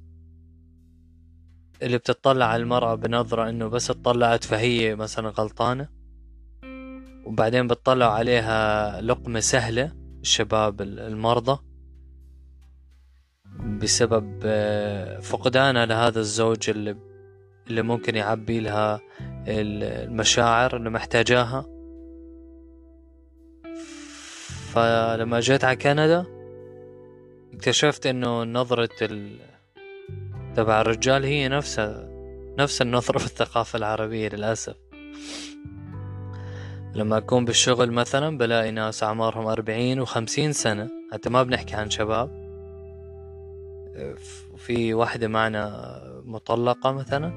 اللي 1.81 1.97
بتطلع 1.97 2.45
على 2.45 2.63
المرأة 2.63 2.95
بنظرة 2.95 3.49
إنه 3.49 3.67
بس 3.67 3.89
اتطلعت 3.91 4.43
فهي 4.43 4.95
مثلا 4.95 5.29
غلطانة. 5.29 6.02
وبعدين 7.25 7.67
بتطلعوا 7.67 8.11
عليها 8.11 9.01
لقمة 9.01 9.39
سهلة 9.39 9.91
الشباب 10.21 10.81
المرضى. 10.81 11.59
بسبب 13.81 14.39
آه، 14.45 15.19
فقدانها 15.19 15.85
لهذا 15.85 16.19
الزوج 16.19 16.69
اللي 16.69 16.95
اللي 17.67 17.81
ممكن 17.81 18.15
يعبي 18.15 18.59
لها 18.59 18.99
المشاعر 19.47 20.77
اللي 20.77 20.89
محتاجاها. 20.89 21.65
فلما 24.73 25.39
جيت 25.39 25.63
على 25.63 25.75
كندا 25.75 26.25
اكتشفت 27.53 28.05
إنه 28.05 28.43
نظرة 28.43 28.89
ال... 29.01 29.39
تبع 30.55 30.81
الرجال 30.81 31.23
هي 31.23 31.47
نفسها 31.47 32.09
نفس 32.59 32.81
النظرة 32.81 33.17
في 33.17 33.25
الثقافة 33.25 33.77
العربية 33.77 34.29
للأسف. 34.29 34.75
لما 36.95 37.17
أكون 37.17 37.45
بالشغل 37.45 37.91
مثلا 37.91 38.37
بلاقي 38.37 38.71
ناس 38.71 39.03
أعمارهم 39.03 39.47
أربعين 39.47 39.99
وخمسين 39.99 40.53
سنة. 40.53 40.89
حتى 41.11 41.29
ما 41.29 41.43
بنحكي 41.43 41.75
عن 41.75 41.89
شباب. 41.89 42.43
في 44.57 44.93
واحدة 44.93 45.27
معنا 45.27 46.01
مطلقة 46.25 46.91
مثلا 46.91 47.33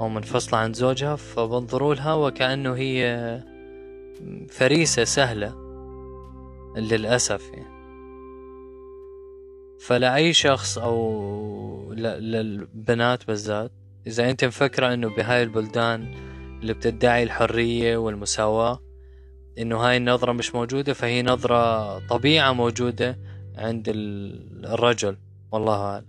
أو 0.00 0.08
منفصلة 0.08 0.58
عن 0.58 0.72
زوجها 0.72 1.16
فبنظروا 1.16 1.94
لها 1.94 2.14
وكأنه 2.14 2.74
هي 2.74 3.40
فريسة 4.48 5.04
سهلة. 5.04 5.54
للأسف 6.76 7.50
يعني. 7.52 7.80
فلأي 9.80 10.32
شخص 10.32 10.78
أو 10.78 11.92
للبنات 11.92 13.26
بالذات 13.26 13.72
إذا 14.06 14.30
أنت 14.30 14.44
مفكرة 14.44 14.94
أنه 14.94 15.16
بهاي 15.16 15.42
البلدان 15.42 16.14
اللي 16.62 16.74
بتدعي 16.74 17.22
الحرية 17.22 17.96
والمساواة 17.96 18.89
إنه 19.60 19.76
هاي 19.76 19.96
النظرة 19.96 20.32
مش 20.32 20.54
موجودة 20.54 20.92
فهي 20.92 21.22
نظرة 21.22 21.98
طبيعة 21.98 22.52
موجودة 22.52 23.18
عند 23.56 23.84
الرجل 24.64 25.16
والله 25.52 25.74
أعلم. 25.74 26.06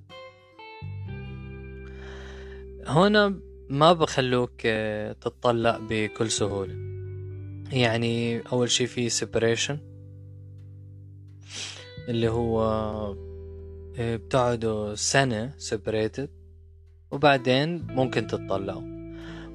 هنا 2.88 3.40
ما 3.70 3.94
بخلوك 3.94 4.52
آه، 4.66 5.12
تتطلق 5.12 5.80
بكل 5.90 6.32
سهولة. 6.32 6.74
يعني 7.72 8.40
أول 8.40 8.70
شي 8.72 8.88
في 8.88 9.10
separation 9.10 9.78
اللي 12.10 12.30
هو 12.30 12.62
آه، 14.00 14.16
بتقعدوا 14.16 14.96
سنة 14.96 15.54
separated 15.70 16.28
وبعدين 17.12 17.88
ممكن 17.88 18.28
تتطلقوا. 18.28 18.84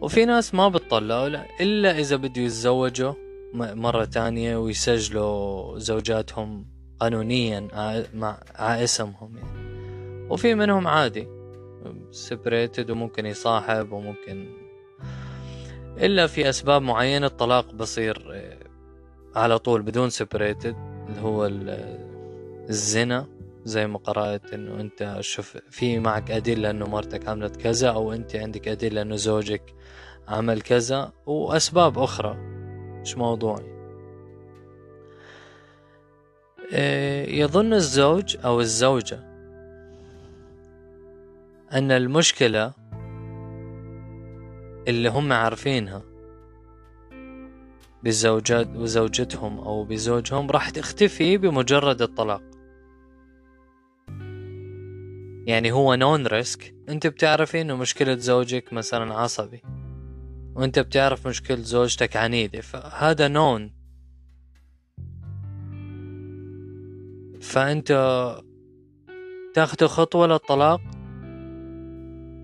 وفي 0.01 0.25
ناس 0.25 0.55
ما 0.55 0.69
بتطلقوا 0.69 1.61
إلا 1.61 1.99
إذا 1.99 2.17
بده 2.17 2.43
يتزوجوا 2.43 3.26
مرة 3.57 4.05
تانية 4.05 4.57
ويسجلوا 4.57 5.79
زوجاتهم 5.79 6.67
قانونيا 7.01 7.69
مع 8.15 8.39
اسمهم 8.59 9.37
يعني. 9.37 10.29
وفي 10.31 10.55
منهم 10.55 10.87
عادي. 10.87 11.29
separated 12.11 12.91
وممكن 12.91 13.27
يصاحب 13.27 13.93
وممكن 13.93 14.49
إلا 15.99 16.27
في 16.27 16.49
أسباب 16.49 16.83
معينة 16.83 17.27
الطلاق 17.27 17.75
بصير 17.75 18.43
على 19.37 19.59
طول 19.59 19.83
بدون 19.83 20.11
separated 20.11 20.77
اللي 21.09 21.21
هو 21.21 21.47
الزنا. 22.69 23.27
زي 23.65 23.87
ما 23.87 23.99
قرأت 23.99 24.53
إنه 24.53 24.81
أنت 24.81 25.17
شوف 25.21 25.59
في 25.71 25.99
معك 25.99 26.31
أدلة 26.31 26.71
إنه 26.71 26.87
مرتك 26.87 27.29
عملت 27.29 27.57
كذا 27.57 27.89
أو 27.91 28.13
أنت 28.13 28.37
عندك 28.37 28.69
أدلة 28.69 29.03
إنه 29.03 29.17
زوجك 29.17 29.75
عمل 30.29 30.61
كذا 30.61 31.13
وأسباب 31.27 31.99
أخرى. 31.99 32.56
مش 33.07 33.19
موضوعي. 33.19 33.65
آه، 36.73 37.27
يظن 37.27 37.73
الزوج 37.73 38.37
أو 38.45 38.61
الزوجة 38.61 39.19
أن 41.73 41.91
المشكلة 41.91 42.73
اللي 44.89 45.09
هم 45.09 45.33
عارفينها 45.33 46.03
بزوجات 48.03 48.77
وزوجتهم 48.77 49.59
أو 49.59 49.85
بزوجهم 49.85 50.51
راح 50.51 50.71
تختفي 50.71 51.37
بمجرد 51.37 52.03
الطلاق. 52.03 52.43
يعني 55.47 55.73
هو 55.73 55.95
نون 55.95 56.27
ريسك 56.27 56.75
أنت 56.89 57.07
بتعرفي 57.07 57.61
إنه 57.61 57.77
مشكلة 57.77 58.17
زوجك 58.17 58.73
مثلا 58.73 59.15
عصبي. 59.15 59.63
وانت 60.57 60.79
بتعرف 60.79 61.29
مشكلة 61.29 61.63
زوجتك 61.63 62.17
عنيدة 62.17 62.61
فهذا 62.61 63.29
نون 63.29 63.73
فأنت 67.41 67.93
تاخدوا 69.55 69.89
خطوة 69.89 70.27
للطلاق 70.27 70.81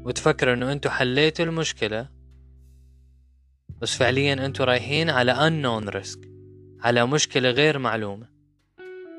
وتفكروا 0.05 0.55
إنه 0.55 0.72
أنتوا 0.72 0.90
حليتوا 0.90 1.44
المشكلة 1.44 2.09
بس 3.81 3.96
فعليا 3.96 4.46
أنتوا 4.46 4.64
رايحين 4.64 5.11
على 5.11 5.35
unknown 5.35 5.90
risk 5.94 6.18
على 6.81 7.07
مشكلة 7.07 7.51
غير 7.51 7.79
معلومة. 7.79 8.27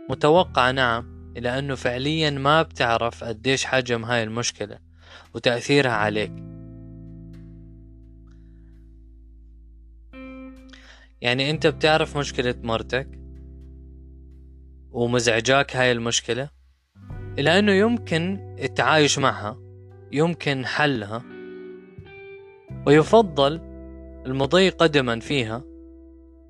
متوقع 0.09 0.71
نعم 0.71 1.33
إلى 1.37 1.59
أنه 1.59 1.75
فعليا 1.75 2.29
ما 2.29 2.61
بتعرف 2.61 3.23
قديش 3.23 3.65
حجم 3.65 4.05
هاي 4.05 4.23
المشكلة 4.23 4.79
وتأثيرها 5.33 5.91
عليك. 5.91 6.52
يعني 11.23 11.49
أنت 11.49 11.67
بتعرف 11.67 12.17
مشكلة 12.17 12.55
مرتك 12.63 13.07
ومزعجاك 14.91 15.75
هاي 15.75 15.91
المشكلة؟ 15.91 16.49
إلى 17.39 17.59
أنه 17.59 17.71
يمكن 17.71 18.55
التعايش 18.59 19.19
معها 19.19 19.57
يمكن 20.11 20.65
حلها 20.65 21.23
ويفضل 22.87 23.61
المضي 24.25 24.69
قدما 24.69 25.19
فيها 25.19 25.63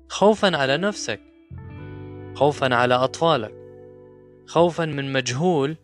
خوفا 0.08 0.56
على 0.56 0.76
نفسك 0.76 1.20
خوفا 2.34 2.74
على 2.74 2.94
أطفالك 2.94 3.54
خوفا 4.46 4.84
من 4.84 5.12
مجهول 5.12 5.76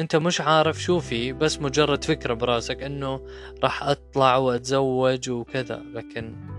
أنت 0.00 0.16
مش 0.16 0.40
عارف 0.40 0.82
شو 0.82 1.00
فيه 1.00 1.32
بس 1.32 1.60
مجرد 1.60 2.04
فكرة 2.04 2.34
براسك 2.34 2.82
إنه 2.82 3.26
راح 3.62 3.82
أطلع 3.82 4.36
وأتزوج 4.36 5.30
وكذا 5.30 5.82
لكن 5.94 6.57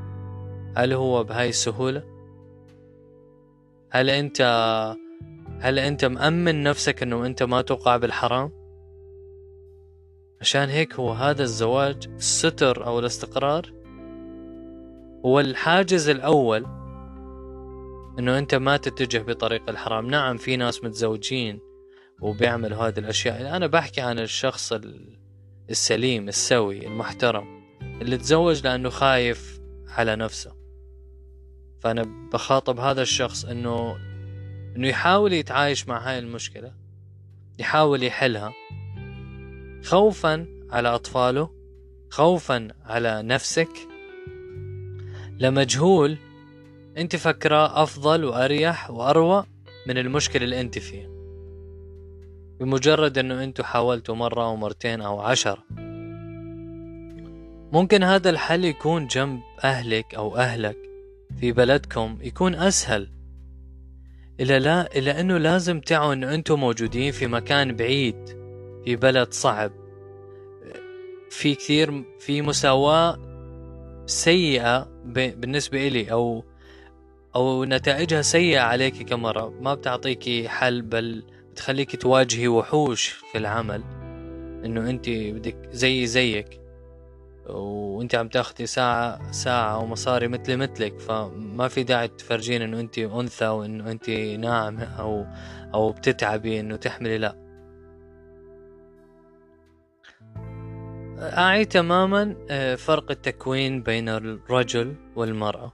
هل 0.80 0.94
هو 0.94 1.24
بهاي 1.24 1.50
السهولة؟ 1.50 2.04
هل 3.92 4.10
أنت 4.10 4.42
هل 5.60 5.80
أنت 5.80 6.06
مأمن 6.06 6.64
نفسك 6.64 7.04
إنه 7.04 7.26
أنت 7.26 7.44
ما 7.44 7.62
توقع 7.62 7.98
بالحرام؟ 7.98 8.52
عشان 10.42 10.70
هيك 10.70 10.94
هو 10.94 11.12
هذا 11.12 11.44
الزواج 11.44 12.08
الستر 12.08 12.86
أو 12.86 13.00
الاستقرار 13.00 13.74
هو 15.26 15.40
الحاجز 15.40 16.10
الأول 16.10 16.66
إنه 18.20 18.38
أنت 18.38 18.56
ما 18.56 18.78
تتجه 18.78 19.18
بطريق 19.20 19.70
الحرام 19.70 20.08
نعم 20.08 20.38
في 20.38 20.58
ناس 20.58 20.84
متزوجين 20.84 21.60
وبيعملوا 22.22 22.78
هذه 22.78 23.00
الأشياء 23.00 23.56
أنا 23.56 23.68
بحكي 23.68 24.02
عن 24.02 24.20
الشخص 24.20 24.74
السليم 25.70 26.28
السوي 26.28 26.88
المحترم 26.88 27.46
اللي 27.82 28.18
تزوج 28.18 28.64
لأنه 28.64 28.90
خايف 28.90 29.60
على 29.88 30.16
نفسه 30.16 30.59
فأنا 31.80 32.30
بخاطب 32.34 32.80
هذا 32.80 33.02
الشخص 33.02 33.46
إنه 33.46 33.96
إنه 34.76 34.88
يحاول 34.88 35.34
يتعايش 35.34 35.88
مع 35.88 36.10
هاي 36.10 36.20
المشكلة 36.20 36.74
يحاول 37.60 38.04
يحلها 38.04 38.54
خوفا 39.84 40.46
على 40.70 40.90
أطفاله 40.90 41.50
خوفا 42.10 42.68
على 42.86 43.22
نفسك 43.24 43.70
لمجهول 45.40 46.18
أنت 46.98 47.16
فكرة 47.16 47.84
أفضل 47.84 48.26
وأريح 48.26 48.92
وأروى 48.92 49.46
من 49.88 49.98
المشكلة 49.98 50.44
اللي 50.44 50.62
أنت 50.62 50.80
فيها. 50.80 51.10
بمجرد 52.60 53.18
إنه 53.18 53.44
أنتوا 53.44 53.66
حاولتوا 53.66 54.16
مرة 54.16 54.44
أو 54.44 54.56
مرتين 54.56 55.02
أو 55.02 55.20
عشرة 55.20 55.64
ممكن 57.72 58.04
هذا 58.04 58.30
الحل 58.30 58.66
يكون 58.66 59.08
جنب 59.08 59.40
أهلك 59.64 60.16
أو 60.16 60.38
أهلك. 60.38 60.89
في 61.38 61.52
بلدكم 61.52 62.18
يكون 62.22 62.56
أسهل. 62.56 63.12
إلا 64.40 64.60
لا 64.60 64.98
إلا 64.98 65.20
أنه 65.20 65.38
لازم 65.38 65.80
تعوا 65.80 66.14
أنه 66.14 66.34
أنتم 66.34 66.60
موجودين 66.60 67.12
في 67.12 67.28
مكان 67.28 67.76
بعيد 67.76 68.26
في 68.86 68.96
بلد 68.96 69.34
صعب. 69.34 69.72
في 71.30 71.56
كثير 71.56 72.04
في 72.20 72.42
مساواة 72.42 73.18
سيئة 74.06 74.88
بالنسبة 75.06 75.88
إلي 75.88 76.12
أو 76.12 76.44
أو 77.36 77.66
نتائجها 77.66 78.22
سيئة 78.22 78.60
عليك 78.60 79.04
كمرة 79.04 79.54
ما 79.62 79.74
بتعطيكي 79.74 80.50
حل 80.50 80.82
بل 80.82 81.24
بتخليك 81.52 81.96
تواجهي 81.96 82.48
وحوش 82.48 83.08
في 83.08 83.38
العمل. 83.38 83.84
إنه 84.66 84.90
أنت 84.90 85.10
بدك 85.10 85.70
زي 85.72 86.06
زيك. 86.06 86.59
وانت 87.50 88.16
عم 88.16 88.28
تاخدي 88.28 88.66
ساعة 88.66 89.32
ساعة 89.32 89.78
ومصاري 89.78 90.28
مثلي 90.28 90.56
مثلك 90.56 91.00
فما 91.00 91.68
في 91.68 91.84
داعي 91.84 92.08
تفرجين 92.08 92.62
إنه 92.62 92.80
أنت 92.80 92.98
أنثى 93.00 93.48
وإنه 93.48 93.92
أنت 93.92 94.10
ناعمة 94.10 94.84
أو 94.84 95.26
أو 95.74 95.92
بتتعبي 95.92 96.60
إنه 96.60 96.76
تحملي 96.76 97.18
لا. 97.18 97.50
أعي 101.20 101.66
تماما 101.66 102.36
آه، 102.50 102.76
فرق 102.76 103.12
التكوين 103.12 103.84
بين 103.84 104.10
الرجل 104.10 104.96
والمرأة. 105.16 105.74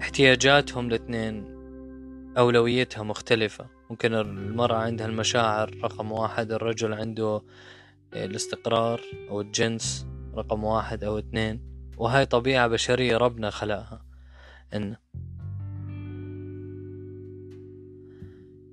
احتياجاتهم 0.00 0.88
الاثنين 0.88 1.44
أولويتها 2.38 3.02
مختلفة. 3.02 3.66
ممكن 3.90 4.14
المرأة 4.14 4.76
عندها 4.76 5.06
المشاعر 5.06 5.70
رقم 5.84 6.12
واحد 6.12 6.52
الرجل 6.52 6.94
عنده 6.94 7.42
الاستقرار 8.14 9.00
أو 9.30 9.40
الجنس. 9.40 10.11
رقم 10.34 10.64
واحد 10.64 11.04
أو 11.04 11.18
اثنين 11.18 11.72
وهاي 11.96 12.26
طبيعة 12.26 12.68
بشرية 12.68 13.16
ربنا 13.16 13.50
خلقها. 13.50 14.04
إن. 14.74 14.96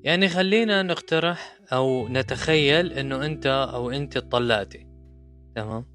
يعني 0.04 0.30
خلينا 0.30 0.84
نقترح 0.84 1.60
أو 1.74 2.08
نتخيل 2.08 2.94
إنه 2.94 3.26
أنت 3.26 3.46
أو 3.48 3.92
أنت 3.92 4.18
طلعتي. 4.18 4.88
تمام؟ 5.56 5.86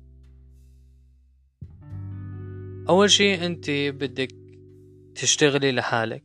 أول 2.88 3.10
شي 3.10 3.46
أنت 3.46 3.70
بدك 3.70 4.34
تشتغلي 5.14 5.72
لحالك 5.72 6.24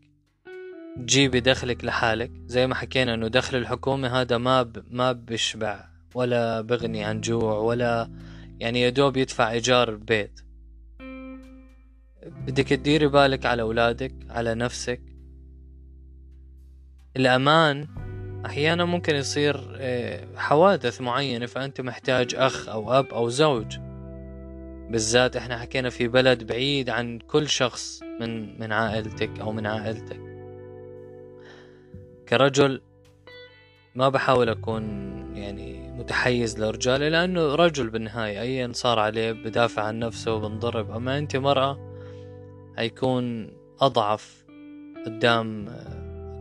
تجيبي 0.98 1.40
دخلك 1.40 1.86
لحالك. 1.86 2.32
زي 2.46 2.68
ما 2.68 2.76
حكينا 2.76 3.14
إنه 3.14 3.28
دخل 3.28 3.58
الحكومة 3.58 4.22
هذا 4.22 4.38
ما 4.38 4.64
ب... 4.64 4.84
ما 4.92 5.12
بيشبع 5.12 5.90
ولا 6.16 6.62
بغني 6.62 7.04
عن 7.04 7.22
جوع 7.22 7.58
ولا 7.58 8.10
يعني 8.60 8.82
يدوب 8.82 9.18
يدفع 9.18 9.52
إيجار 9.52 9.90
البيت. 9.90 10.42
بدك 12.48 12.68
تديري 12.68 13.08
بالك 13.08 13.46
على 13.46 13.62
أولادك 13.62 14.14
على 14.30 14.56
نفسك. 14.56 15.02
الأمان 17.18 17.88
أحيانا 18.46 18.86
ممكن 18.86 19.16
يصير 19.16 19.78
آه، 19.78 20.28
حوادث 20.36 21.02
معينة 21.02 21.46
فأنت 21.46 21.82
محتاج 21.82 22.36
أخ 22.36 22.70
أو 22.70 23.00
أب 23.00 23.06
أو 23.06 23.30
زوج. 23.30 23.78
بالذات 24.90 25.36
إحنا 25.36 25.58
حكينا 25.58 25.90
في 25.90 26.08
بلد 26.08 26.44
بعيد 26.44 26.90
عن 26.90 27.20
كل 27.20 27.50
شخص 27.50 28.04
من 28.20 28.60
من 28.60 28.72
عائلتك 28.72 29.40
أو 29.40 29.52
من 29.52 29.66
عائلتك. 29.66 30.20
كرجل 32.30 32.82
ما 33.96 34.10
بحاول 34.10 34.50
أكون 34.50 34.84
يعني 35.36 35.79
متحيز 36.00 36.60
لرجال 36.60 37.02
لأنه 37.02 37.56
رجل 37.56 37.90
بالنهاية 37.90 38.42
أيا 38.42 38.72
صار 38.74 39.00
عليه 39.00 39.32
بدافع 39.32 39.84
عن 39.84 40.00
نفسه 40.00 40.34
وبنضرب 40.34 40.92
أما 40.92 41.18
أنت 41.18 41.36
مرأة 41.36 41.80
هيكون 42.78 43.52
أضعف 43.82 44.46
قدام 45.06 45.70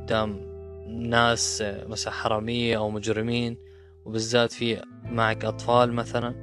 قدام 0.02 0.40
ناس 0.88 1.64
مثلا 1.86 2.12
حرامية 2.12 2.76
أو 2.76 2.90
مجرمين 2.90 3.58
وبالذات 4.04 4.52
في 4.52 4.82
معك 5.04 5.44
أطفال 5.44 5.92
مثلا. 5.92 6.34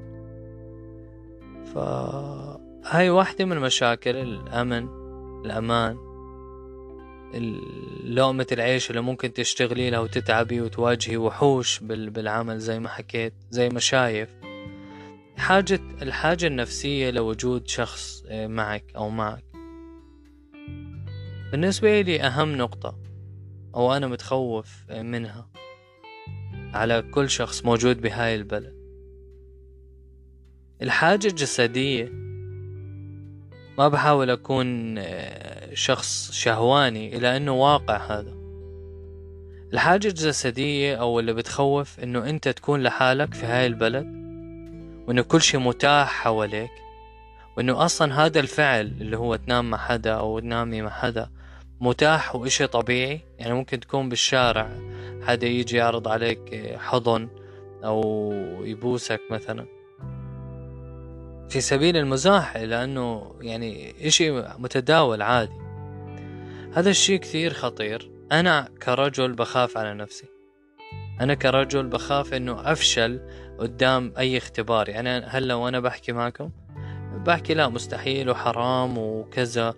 فهاي 1.74 3.10
واحدة 3.10 3.46
من 3.46 3.60
مشاكل 3.60 4.16
الأمن 4.16 4.88
الأمان. 5.46 6.05
لقمة 8.06 8.48
العيش 8.52 8.90
اللي 8.90 9.02
ممكن 9.02 9.34
تشتغلي 9.34 9.90
لها 9.90 10.00
وتتعبي 10.00 10.62
وتواجهي 10.62 11.18
وحوش 11.18 11.80
بالعمل 11.80 12.60
زي 12.60 12.80
ما 12.80 12.90
حكيت 12.90 13.34
زي 13.50 13.70
ما 13.70 13.80
شايف. 13.80 14.30
حاجة 15.38 15.80
الحاجة 16.02 16.48
النفسية 16.48 17.10
لوجود 17.10 17.68
شخص 17.68 18.24
آه، 18.28 18.48
معك 18.48 18.84
أو 18.96 19.10
معك. 19.10 19.44
بالنسبة 21.52 22.02
لي 22.02 22.22
أهم 22.22 22.58
نقطة 22.58 22.98
أو 23.76 23.94
أنا 23.94 24.08
متخوف 24.08 24.84
آه، 24.90 25.02
منها 25.02 25.50
على 26.74 27.02
كل 27.02 27.30
شخص 27.30 27.66
موجود 27.66 28.02
بهاي 28.02 28.36
البلد. 28.36 28.76
الحاجة 30.82 31.28
الجسدية 31.28 32.12
ما 33.78 33.88
بحاول 33.88 34.30
أكون 34.30 34.98
آه، 34.98 35.74
شخص 35.74 36.32
شهواني 36.32 37.18
إلى 37.18 37.38
أنه 37.38 37.52
واقع 37.52 37.98
هذا. 37.98 38.36
الحاجة 39.74 40.08
الجسدية 40.08 40.96
أو 40.96 41.20
اللي 41.20 41.34
بتخوف 41.34 42.00
أنه 42.00 42.30
أنت 42.30 42.50
تكون 42.50 42.84
لحالك 42.84 43.34
في 43.34 43.46
هاي 43.46 43.66
البلد 43.68 44.06
وأنه 45.08 45.22
كل 45.22 45.42
شيء 45.42 45.60
متاح 45.60 46.10
حواليك 46.10 46.72
وأنه 47.58 47.86
أصلا 47.86 48.26
هذا 48.26 48.40
الفعل 48.40 48.94
اللي 49.02 49.18
هو 49.18 49.36
تنام 49.36 49.70
مع 49.70 49.78
حدا 49.78 50.14
أو 50.14 50.40
تنامي 50.40 50.82
مع 50.82 50.90
حدا 50.90 51.30
متاح 51.80 52.36
وإشي 52.36 52.68
طبيعي. 52.68 53.22
يعني 53.40 53.54
ممكن 53.54 53.80
تكون 53.80 54.10
بالشارع 54.10 54.70
حدا 55.22 55.48
يجي 55.48 55.78
يعرض 55.78 56.08
عليك 56.08 56.76
حضن 56.78 57.30
أو 57.84 58.32
يبوسك 58.64 59.22
مثلا. 59.32 59.75
في 61.50 61.62
سبيل 61.62 61.98
المزاح 61.98 62.58
لأنه 62.58 63.36
يعني 63.42 63.96
إشي 64.08 64.32
متداول 64.32 65.22
عادي. 65.22 65.66
هذا 66.74 66.90
الشيء 66.90 67.20
كثير 67.20 67.54
خطير. 67.54 68.12
أنا 68.32 68.70
كرجل 68.84 69.34
بخاف 69.34 69.78
على 69.78 69.94
نفسي. 69.94 70.26
أنا 71.22 71.34
كرجل 71.34 71.88
بخاف 71.88 72.34
إنه 72.34 72.72
أفشل 72.72 73.22
قدام 73.60 74.14
أي 74.18 74.38
اختبار. 74.38 74.90
يعني 74.90 75.10
هلا 75.10 75.54
وأنا 75.54 75.80
بحكي 75.80 76.12
معكم 76.12 76.52
بحكي 77.26 77.54
لا 77.54 77.70
مستحيل 77.70 78.30
وحرام 78.30 78.98
وكذا 78.98 79.74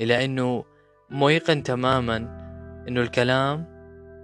إلى 0.00 0.24
إنه 0.24 0.64
ميقن 1.10 1.62
تماما 1.62 2.16
إنه 2.88 3.00
الكلام 3.00 3.78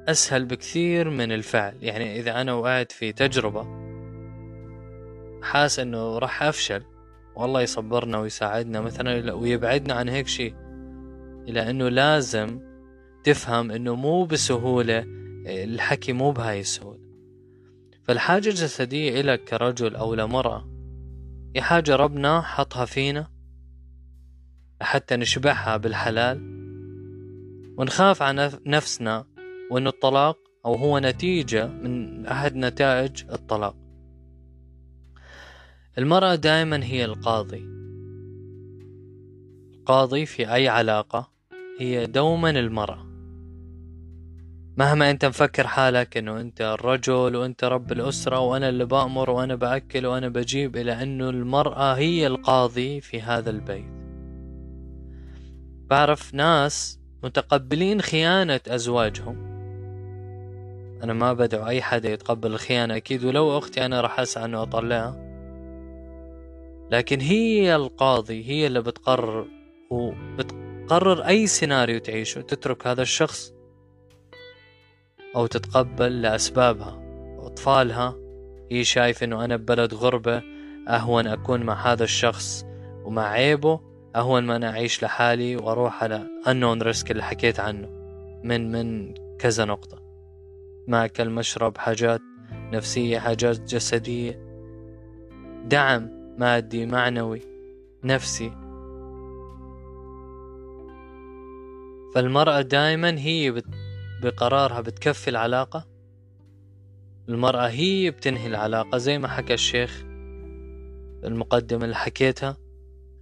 أسهل 0.09 0.45
بكثير 0.45 1.11
من 1.11 1.33
الفعل. 1.33 1.75
يعني 1.83 2.21
إذا 2.21 2.41
أنا 2.41 2.53
وقعت 2.53 2.93
في 2.93 3.13
تجربة 3.13 3.84
حاس 5.45 5.79
إنه 5.79 6.19
راح 6.19 6.43
أفشل. 6.43 6.83
والله 7.37 7.61
يصبرنا 7.61 8.19
ويساعدنا 8.19 8.81
مثلا 8.81 9.33
ويبعدنا 9.33 9.95
عن 9.95 10.09
هيك 10.09 10.29
شيء. 10.29 10.55
إلى 11.49 11.71
انه 11.71 11.89
لازم 11.89 12.61
تفهم 13.25 13.71
إنه 13.71 13.95
مو 13.95 14.25
بسهولة 14.25 15.05
الحكي 15.47 16.13
مو 16.13 16.31
بهاي 16.31 16.61
السهولة. 16.61 17.05
فالحاجة 18.05 18.49
الجسدية 18.49 19.21
إلك 19.21 19.45
كرجل 19.45 19.97
أو 19.97 20.15
لمرأة 20.15 20.69
هي 21.57 21.63
حاجة 21.63 21.97
ربنا 21.97 22.41
حطها 22.41 22.85
فينا 22.85 23.27
حتى 24.81 25.17
نشبعها 25.17 25.77
بالحلال 25.77 26.55
ونخاف 27.79 28.23
عن 28.23 28.51
نفسنا 28.67 29.27
وأنه 29.71 29.91
الطلاق 29.91 30.39
أو 30.67 30.75
هو 30.75 30.99
نتيجة 30.99 31.67
من 31.67 32.27
أحد 32.27 32.57
نتائج 32.57 33.25
الطلاق. 33.33 33.84
المرأة 35.99 36.35
دائما 36.35 36.85
هي 36.85 37.05
القاضي. 37.05 37.65
القاضي 39.75 40.27
في 40.27 40.55
أي 40.55 40.69
علاقة 40.69 41.31
هي 41.81 42.07
دوما 42.07 42.51
المرأة. 42.51 43.07
مهما 44.77 45.11
أنت 45.11 45.25
مفكر 45.25 45.67
حالك 45.67 46.17
أنه 46.17 46.41
أنت 46.41 46.61
الرجل 46.61 47.37
وأنت 47.37 47.65
رب 47.65 47.93
الأسرة 47.93 48.39
وأنا 48.39 48.69
اللي 48.69 48.85
بأمر 48.85 49.31
وأنا 49.31 49.55
بأكل 49.55 50.07
وأنا 50.07 50.29
بجيب 50.29 50.77
إلى 50.77 51.03
أنه 51.03 51.31
المرأة 51.31 51.95
هي 51.95 52.27
القاضي 52.27 53.01
في 53.01 53.23
هذا 53.23 53.51
البيت. 53.51 53.95
بعرف 55.91 56.35
ناس 56.35 57.01
متقبلين 57.25 58.03
خيانة 58.03 58.61
أزواجهم. 58.69 59.37
أنا 61.03 61.13
ما 61.13 61.33
بدعو 61.33 61.67
أي 61.67 61.83
حدا 61.83 62.13
يتقبل 62.13 62.53
الخيانة 62.53 62.97
أكيد 62.97 63.25
ولو 63.25 63.59
أختي 63.59 63.85
أنا 63.87 64.01
راح 64.01 64.21
أسعى 64.21 64.45
أنه 64.45 64.63
أطلعها. 64.63 65.24
لكن 66.91 67.21
هي 67.21 67.77
القاضي 67.77 68.45
هي 68.45 68.67
اللي 68.67 68.83
بتقرر 68.83 69.47
وبتقرر 69.91 71.27
أي 71.27 71.47
سيناريو 71.47 71.99
تعيشه 71.99 72.41
تترك 72.41 72.87
هذا 72.87 73.03
الشخص 73.03 73.55
أو 75.37 75.47
تتقبل 75.47 76.23
لأسبابها. 76.23 77.01
وأطفالها 77.39 78.17
هي 78.71 78.85
شايفة 78.85 79.25
إنه 79.25 79.45
أنا 79.45 79.57
ببلد 79.57 79.95
غربة 79.95 80.43
أهون 80.89 81.27
أكون 81.27 81.63
مع 81.63 81.93
هذا 81.93 82.05
الشخص 82.05 82.65
ومع 83.05 83.29
عيبه 83.29 83.81
أهون 84.17 84.45
ما 84.45 84.57
أنا 84.57 84.71
أعيش 84.71 85.03
لحالي 85.03 85.57
وأروح 85.57 86.03
على 86.03 86.27
unknown 86.47 86.85
risk 86.85 87.11
اللي 87.11 87.23
حكيت 87.23 87.61
عنه. 87.61 87.89
من 88.45 88.73
من 88.73 89.15
كذا 89.39 89.65
نقطة. 89.65 90.03
ماكل 90.89 91.31
مشرب 91.31 91.79
حاجات 91.79 92.21
نفسية 92.53 93.19
حاجات 93.19 93.61
جسدية. 93.61 94.45
دعم. 95.65 96.24
مادي 96.39 96.87
معنوي 96.87 97.41
نفسي. 98.05 98.51
فالمرأة 102.15 102.61
دائما 102.61 103.19
هي 103.19 103.63
بقرارها 104.23 104.81
بتكفي 104.81 105.31
العلاقة؟ 105.31 105.87
المرأة 107.29 107.69
هي 107.69 108.11
بتنهي 108.11 108.47
العلاقة 108.47 108.99
زي 108.99 109.19
ما 109.19 109.29
حكى 109.29 109.55
الشيخ 109.55 110.03
المقدمة 111.25 111.85
اللي 111.85 111.97
حكيتها 111.97 112.57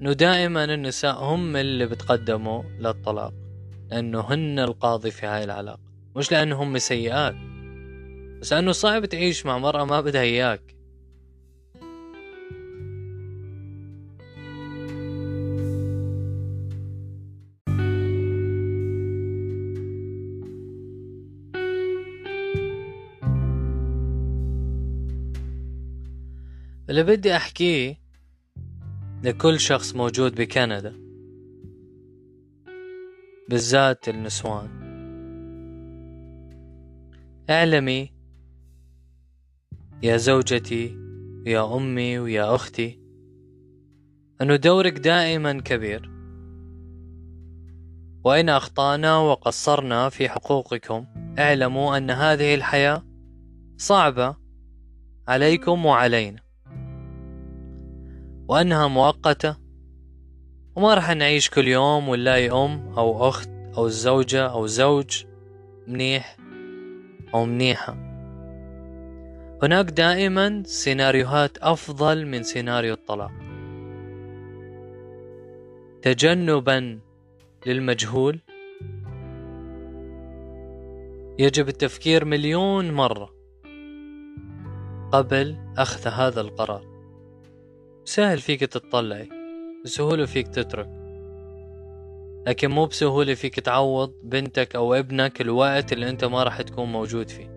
إنه 0.00 0.12
دائما 0.12 0.64
النساء 0.64 1.24
هم 1.24 1.56
اللي 1.56 1.86
بتقدموا 1.86 2.62
للطلاق 2.62 3.34
لأنه 3.90 4.20
هن 4.20 4.58
القاضي 4.58 5.10
في 5.10 5.26
هاي 5.26 5.44
العلاقة. 5.44 5.80
مش 6.16 6.32
لأنه 6.32 6.62
هم 6.62 6.78
سيئات 6.78 7.34
بس 8.40 8.52
إنه 8.52 8.72
صعب 8.72 9.06
تعيش 9.06 9.46
مع 9.46 9.58
مرأة 9.58 9.84
ما 9.84 10.00
بدها 10.00 10.22
إياك. 10.22 10.81
اللي 26.92 27.02
بدي 27.02 27.36
أحكيه 27.36 27.98
لكل 29.22 29.60
شخص 29.60 29.94
موجود 29.94 30.34
بكندا 30.34 30.96
بالذات 33.48 34.08
النسوان. 34.08 34.68
اعلمي 37.50 38.12
يا 40.02 40.16
زوجتي 40.16 40.96
ويا 41.46 41.76
أمي 41.76 42.18
ويا 42.18 42.54
أختي 42.54 43.00
أن 44.40 44.60
دورك 44.60 44.92
دائما 44.92 45.60
كبير. 45.60 46.10
وإن 48.24 48.48
أخطأنا 48.48 49.16
وقصرنا 49.18 50.08
في 50.08 50.28
حقوقكم 50.28 51.06
اعلموا 51.38 51.96
أن 51.96 52.10
هذه 52.10 52.54
الحياة 52.54 53.02
صعبة 53.76 54.36
عليكم 55.28 55.86
وعلينا. 55.86 56.51
وأنها 58.48 58.88
مؤقتة. 58.88 59.56
وما 60.76 60.94
رح 60.94 61.10
نعيش 61.10 61.50
كل 61.50 61.68
يوم 61.68 62.08
ونلاقي 62.08 62.50
أم 62.50 62.92
أو 62.98 63.28
أخت 63.28 63.50
أو 63.76 63.88
زوجة 63.88 64.46
أو 64.46 64.66
زوج 64.66 65.24
منيح 65.86 66.36
أو 67.34 67.44
منيحة. 67.44 67.92
هناك 69.62 69.90
دائما 69.90 70.62
سيناريوهات 70.66 71.58
أفضل 71.58 72.26
من 72.26 72.42
سيناريو 72.42 72.94
الطلاق. 72.94 73.32
تجنبا 76.02 77.00
للمجهول. 77.66 78.40
يجب 81.38 81.68
التفكير 81.68 82.24
مليون 82.24 82.92
مرة 82.92 83.30
قبل 85.12 85.56
أخذ 85.78 86.08
هذا 86.08 86.40
القرار. 86.40 86.91
سهل 88.04 88.38
فيك 88.38 88.60
تطلعي 88.60 89.28
بسهولة 89.84 90.26
فيك 90.26 90.48
تترك. 90.48 90.88
لكن 92.46 92.70
مو 92.70 92.86
بسهولة 92.86 93.34
فيك 93.34 93.60
تعوض 93.60 94.14
بنتك 94.22 94.76
أو 94.76 94.94
ابنك 94.94 95.40
الوقت 95.40 95.92
اللي 95.92 96.08
أنت 96.08 96.24
ما 96.24 96.42
راح 96.42 96.62
تكون 96.62 96.92
موجود 96.92 97.28
فيه. 97.28 97.52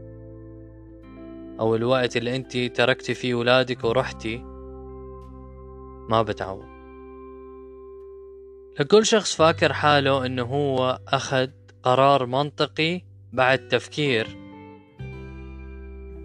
أو 1.59 1.75
الوقت 1.75 2.17
اللي 2.17 2.35
أنت 2.35 2.57
تركتي 2.57 3.13
فيه 3.13 3.35
ولادك 3.35 3.83
ورحتي 3.83 4.37
ما 6.09 6.21
بتعوض. 6.27 6.75
لكل 8.79 9.05
شخص 9.05 9.35
فاكر 9.35 9.73
حاله 9.73 10.25
إنه 10.25 10.43
هو 10.43 10.99
أخذ 11.07 11.49
قرار 11.83 12.25
منطقي 12.25 13.01
بعد 13.33 13.67
تفكير. 13.67 14.27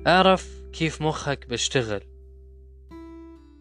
اعرف 0.07 0.63
كيف 0.73 1.03
مخك 1.03 1.47
بيشتغل. 1.49 2.10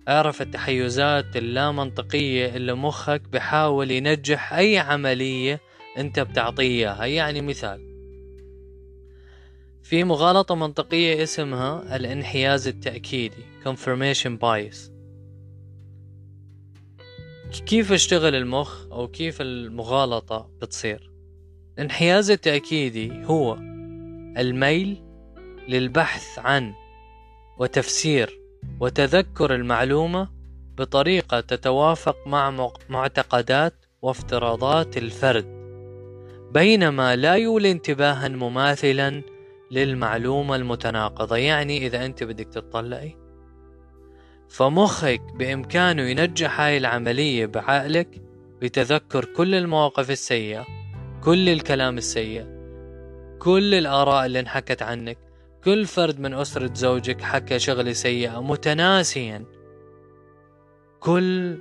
اعرف 0.10 0.41
التحيزات 0.41 1.38
اللامنطقية 1.38 2.56
اللي 2.56 2.74
مخك 2.74 3.22
بحاول 3.22 3.91
ينجح 3.91 4.54
أي 4.54 4.78
عملية 4.78 5.62
أنت 5.98 6.19
بتعطيه 6.19 6.63
إياها. 6.63 7.06
يعني 7.06 7.41
مثال 7.41 7.89
في 9.84 10.04
مغالطة 10.04 10.56
منطقية 10.56 11.24
اسمها 11.24 11.95
الانحياز 11.95 12.67
التأكيدي 12.67 13.43
confirmation 13.65 14.38
bias. 14.41 14.91
كيف 17.65 17.91
يشتغل 17.91 18.36
المخ 18.36 18.86
أو 18.91 19.08
كيف 19.08 19.41
المغالطة 19.41 20.50
بتصير؟ 20.62 21.12
الانحياز 21.78 22.32
التأكيدي 22.32 23.26
هو 23.26 23.56
الميل 24.38 25.04
للبحث 25.67 26.39
عن 26.39 26.74
وتفسير 27.60 28.38
وتذكر 28.80 29.56
المعلومة 29.56 30.30
بطريقة 30.78 31.39
تتوافق 31.39 32.28
مع 32.28 32.70
معتقدات 32.89 33.86
وافتراضات 34.02 34.98
الفرد. 34.98 35.60
بينما 36.54 37.15
لا 37.15 37.36
يولي 37.36 37.72
انتباها 37.72 38.28
مماثلا 38.28 39.22
للمعلومة 39.72 40.56
المتناقضة 40.56 41.36
يعني 41.36 41.86
إذا 41.88 42.06
أنت 42.06 42.24
بدك 42.24 42.48
تطلعي. 42.48 43.18
فمخك 44.50 45.22
بإمكانه 45.36 46.02
ينجح 46.02 46.62
هاي 46.62 46.78
العملية 46.78 47.46
بعقلك 47.46 48.22
بتذكر 48.62 49.26
كل 49.26 49.56
المواقف 49.56 50.12
السيئة 50.12 50.65
كل 51.24 51.50
الكلام 51.50 51.98
السيء 51.98 52.46
كل 53.39 53.74
الآراء 53.74 54.26
اللي 54.26 54.39
انحكت 54.39 54.82
عنك 54.82 55.18
كل 55.63 55.86
فرد 55.86 56.19
من 56.19 56.34
أسرة 56.34 56.74
زوجك 56.74 57.22
حكى 57.22 57.60
شغلة 57.60 57.93
سيئة 57.93 58.41
متناسيا. 58.41 59.45
كل 61.00 61.58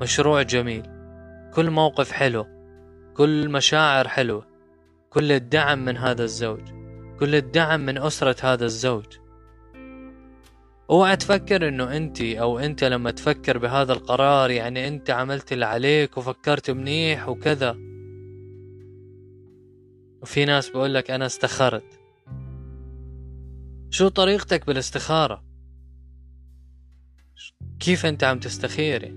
مشروع 0.00 0.42
جميل 0.42 0.82
كل 1.54 1.70
موقف 1.70 2.12
حلو 2.12 2.46
كل 3.14 3.48
مشاعر 3.48 4.08
حلوة 4.08 4.46
كل 5.10 5.32
الدعم 5.32 5.84
من 5.84 5.96
هذا 5.96 6.24
الزوج 6.24 6.60
كل 7.20 7.34
الدعم 7.34 7.80
من 7.80 7.98
أسرة 7.98 8.36
هذا 8.52 8.64
الزوج. 8.64 9.04
أوعى 10.90 11.16
تفكر 11.16 11.68
إنه 11.68 11.96
أنت 11.96 12.20
أو 12.20 12.58
أنت 12.58 12.84
لما 12.84 13.10
تفكر 13.10 13.58
بهذا 13.58 13.92
القرار 13.92 14.50
يعني 14.50 14.88
أنت 14.88 15.10
عملت 15.10 15.52
اللي 15.52 15.66
عليك 15.66 16.18
وفكرت 16.18 16.70
منيح 16.70 17.28
وكذا. 17.28 17.76
وفي 20.22 20.44
ناس 20.44 20.70
بقول 20.70 20.94
لك 20.94 21.10
أنا 21.10 21.26
استخرت. 21.26 21.95
شو 23.90 24.08
طريقتك 24.08 24.66
بالاستخارة؟ 24.66 25.44
كيف 27.80 28.06
أنت 28.06 28.24
عم 28.24 28.38
تستخير 28.38 29.16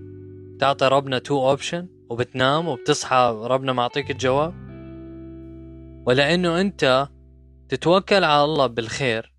تعطي 0.60 0.88
ربنا 0.88 1.20
two 1.20 1.50
option 1.50 1.88
وبتنام 2.10 2.68
وبتصحى 2.68 3.40
ربنا 3.42 3.74
معطيك 3.74 4.12
الجواب؟ 4.12 4.54
ولا 6.08 6.34
انه 6.34 6.62
أنت 6.62 7.08
تتوكل 7.70 8.24
على 8.24 8.44
الله 8.44 8.68
بالخير 8.68 9.34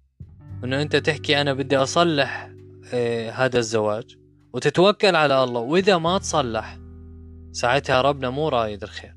إنه 0.65 0.83
أنت 0.83 0.97
تحكي 0.97 1.41
أنا 1.41 1.53
بدي 1.53 1.77
أصلح 1.77 2.51
إيه 2.93 3.45
هذا 3.45 3.59
الزواج 3.59 4.17
وتتوكل 4.53 5.17
على 5.17 5.45
الله. 5.45 5.61
وإذا 5.61 5.99
ما 5.99 6.19
تصلح 6.19 6.79
ساعتها 7.53 8.03
ربنا 8.03 8.31
مو 8.31 8.49
رايد 8.49 8.83
الخير 8.83 9.17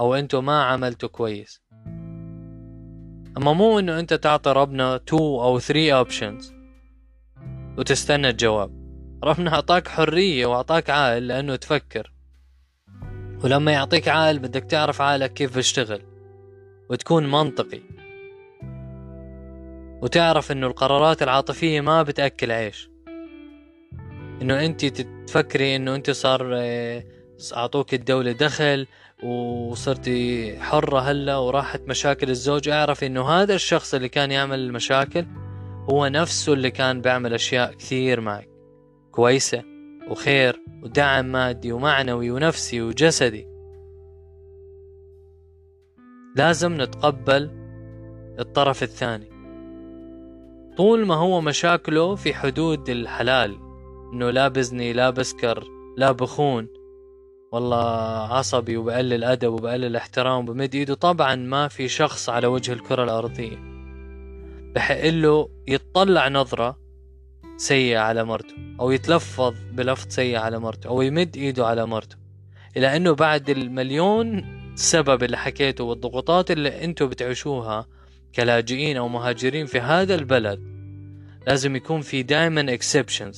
أو 0.00 0.14
انتو 0.14 0.40
ما 0.40 0.62
عملتوا 0.62 1.08
كويس. 1.08 1.61
أما 3.36 3.52
مو 3.52 3.78
إنه 3.78 3.98
أنت 3.98 4.14
تعطي 4.14 4.52
ربنا 4.52 4.96
2 4.96 5.22
أو 5.22 5.58
3 5.58 5.92
اوبشنز 5.92 6.54
وتستنى 7.78 8.28
الجواب. 8.28 8.82
ربنا 9.24 9.54
أعطاك 9.54 9.88
حرية 9.88 10.46
وأعطاك 10.46 10.90
عقل 10.90 11.26
لأنه 11.26 11.56
تفكر. 11.56 12.12
ولما 13.44 13.72
يعطيك 13.72 14.08
عقل 14.08 14.38
بدك 14.38 14.64
تعرف 14.64 15.00
عقلك 15.00 15.32
كيف 15.32 15.54
بيشتغل 15.54 16.02
وتكون 16.90 17.30
منطقي. 17.30 17.80
وتعرف 20.02 20.52
إنه 20.52 20.66
القرارات 20.66 21.22
العاطفية 21.22 21.80
ما 21.80 22.02
بتأكل 22.02 22.50
عيش. 22.50 22.90
إنه 24.42 24.64
أنت 24.64 24.84
تفكري 24.86 25.76
إنه 25.76 25.94
أنت 25.94 26.10
صار 26.10 26.50
آه، 26.54 27.04
أعطوك 27.56 27.94
الدولة 27.94 28.32
دخل 28.32 28.86
وصرتي 29.22 30.56
حرة 30.60 31.00
هلا 31.00 31.36
وراحت 31.36 31.82
مشاكل 31.88 32.30
الزوج. 32.30 32.68
أعرف 32.68 33.04
إنه 33.04 33.28
هذا 33.28 33.54
الشخص 33.54 33.94
اللي 33.94 34.08
كان 34.08 34.30
يعمل 34.30 34.58
المشاكل 34.58 35.26
هو 35.90 36.06
نفسه 36.06 36.52
اللي 36.52 36.70
كان 36.70 37.00
بيعمل 37.00 37.34
أشياء 37.34 37.72
كثير 37.72 38.20
معك. 38.20 38.48
كويسة 39.10 39.62
وخير 40.08 40.60
ودعم 40.82 41.24
مادي 41.24 41.72
ومعنوي 41.72 42.30
ونفسي 42.30 42.82
وجسدي. 42.82 43.46
لازم 46.36 46.82
نتقبل 46.82 47.50
الطرف 48.38 48.82
الثاني. 48.82 49.32
طول 50.76 51.06
ما 51.06 51.14
هو 51.14 51.40
مشاكله 51.40 52.14
في 52.14 52.34
حدود 52.34 52.88
الحلال 52.88 53.58
إنه 54.12 54.30
لا 54.30 54.48
بزني 54.48 54.92
لا 54.92 55.10
بسكر 55.10 55.64
لا 55.96 56.12
بخون 56.12 56.68
والله 57.52 58.34
عصبي 58.34 58.76
وبقلل 58.76 59.24
أدب 59.24 59.52
وبقلل 59.52 59.96
احترام 59.96 60.48
وبمد 60.48 60.74
إيده. 60.74 60.94
طبعا 60.94 61.34
ما 61.34 61.68
في 61.68 61.88
شخص 61.88 62.28
على 62.28 62.46
وجه 62.46 62.72
الكرة 62.72 63.04
الأرضية. 63.04 63.56
بحق 64.74 65.04
له 65.04 65.48
يتطلع 65.68 66.28
نظرة 66.28 66.78
سيئة 67.56 67.98
على 67.98 68.24
مرته 68.24 68.54
أو 68.80 68.90
يتلفظ 68.90 69.54
بلفظ 69.72 70.08
سيء 70.08 70.36
على 70.36 70.58
مرته 70.58 70.88
أو 70.88 71.02
يمد 71.02 71.36
إيده 71.36 71.66
على 71.66 71.86
مرته. 71.86 72.16
إلى 72.76 72.96
أنه 72.96 73.12
بعد 73.12 73.50
المليون 73.50 74.44
سبب 74.74 75.22
اللي 75.22 75.36
حكيته 75.36 75.84
والضغوطات 75.84 76.50
اللي 76.50 76.84
أنتوا 76.84 77.06
بتعيشوها 77.06 77.86
كلاجئين 78.34 78.96
أو 78.96 79.08
مهاجرين 79.08 79.66
في 79.66 79.80
هذا 79.80 80.14
البلد 80.14 80.60
لازم 81.46 81.76
يكون 81.76 82.00
في 82.00 82.22
دائما 82.22 82.76
exceptions 82.76 83.36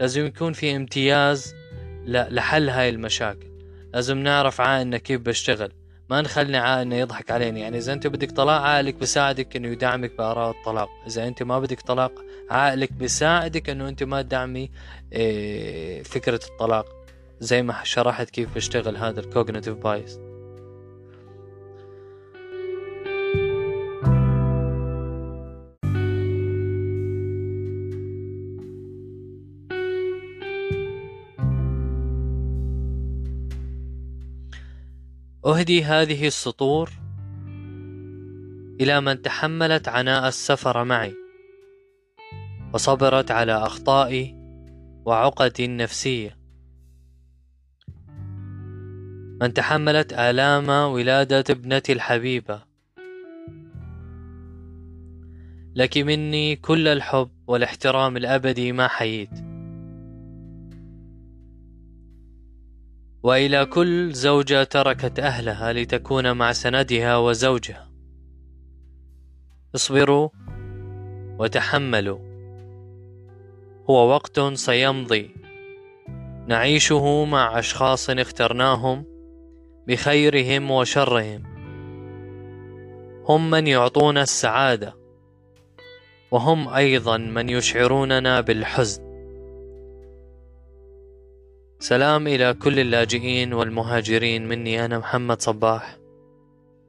لازم 0.00 0.26
يكون 0.26 0.52
في 0.52 0.76
امتياز 0.76 1.54
لحل 2.06 2.68
هاي 2.68 2.88
المشاكل. 2.88 3.55
لازم 3.96 4.18
نعرف 4.18 4.60
عقلنا 4.60 4.98
كيف 4.98 5.20
بشتغل. 5.20 5.72
ما 6.10 6.20
نخلي 6.20 6.56
عقلنا 6.56 6.96
يضحك 6.96 7.30
علينا. 7.30 7.58
يعني 7.58 7.78
إذا 7.78 7.92
أنت 7.92 8.06
بدك 8.06 8.30
طلاق 8.30 8.60
عقلك 8.60 8.94
بيساعدك 8.94 9.56
إنه 9.56 9.68
يدعمك 9.68 10.16
بقرار 10.18 10.50
الطلاق. 10.50 10.88
إذا 11.06 11.28
أنت 11.28 11.42
ما 11.42 11.58
بدك 11.58 11.80
طلاق 11.80 12.12
عقلك 12.50 12.92
بيساعدك 12.92 13.70
إنه 13.70 13.88
أنت 13.88 14.02
ما 14.02 14.22
تدعمي 14.22 14.70
إيه، 15.12 16.02
فكرة 16.02 16.40
الطلاق. 16.50 16.86
زي 17.40 17.62
ما 17.62 17.74
شرحت 17.82 18.30
كيف 18.30 18.54
بيشتغل 18.54 18.96
هذا 18.96 19.20
ال 19.20 19.25
cognitive 19.25 19.74
bias 19.74 20.18
أهدي 35.46 35.84
هذه 35.84 36.26
السطور 36.26 36.90
إلى 38.80 39.00
من 39.00 39.22
تحملت 39.22 39.88
عناء 39.88 40.28
السفر 40.28 40.84
معي 40.84 41.14
وصبرت 42.74 43.30
على 43.30 43.52
أخطائي 43.52 44.34
وعقدي 45.04 45.64
النفسية. 45.64 46.38
من 49.40 49.54
تحملت 49.54 50.12
آلام 50.12 50.68
ولادة 50.68 51.44
ابنتي 51.50 51.92
الحبيبة. 51.92 52.62
لك 55.74 55.98
مني 55.98 56.56
كل 56.56 56.88
الحب 56.88 57.30
والاحترام 57.46 58.16
الأبدي 58.16 58.72
ما 58.72 58.88
حييت. 58.88 59.45
وإلى 63.26 63.66
كل 63.66 64.12
زوجة 64.12 64.64
تركت 64.64 65.18
أهلها 65.18 65.72
لتكون 65.72 66.32
مع 66.32 66.52
سندها 66.52 67.16
وزوجها. 67.16 67.90
اصبروا 69.74 70.28
وتحملوا. 71.38 72.18
هو 73.90 74.08
وقت 74.08 74.40
سيمضي. 74.40 75.34
نعيشه 76.46 77.24
مع 77.24 77.58
أشخاص 77.58 78.10
اخترناهم 78.10 79.04
بخيرهم 79.86 80.70
وشرهم. 80.70 81.42
هم 83.28 83.50
من 83.50 83.66
يعطونا 83.66 84.22
السعادة 84.22 84.94
وهم 86.30 86.68
أيضا 86.68 87.16
من 87.16 87.48
يشعروننا 87.48 88.40
بالحزن. 88.40 89.05
سلام 91.78 92.26
إلى 92.26 92.54
كل 92.54 92.80
اللاجئين 92.80 93.52
والمهاجرين 93.52 94.48
مني 94.48 94.84
أنا 94.84 94.98
محمد 94.98 95.42
صباح. 95.42 95.96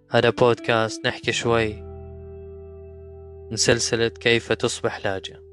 هذا 0.10 0.30
بودكاست 0.30 1.06
نحكي 1.08 1.32
شوي. 1.32 1.74
من 3.52 3.56
سلسلة 3.56 4.08
كيف 4.08 4.52
تصبح 4.52 5.06
لاجئ 5.06 5.47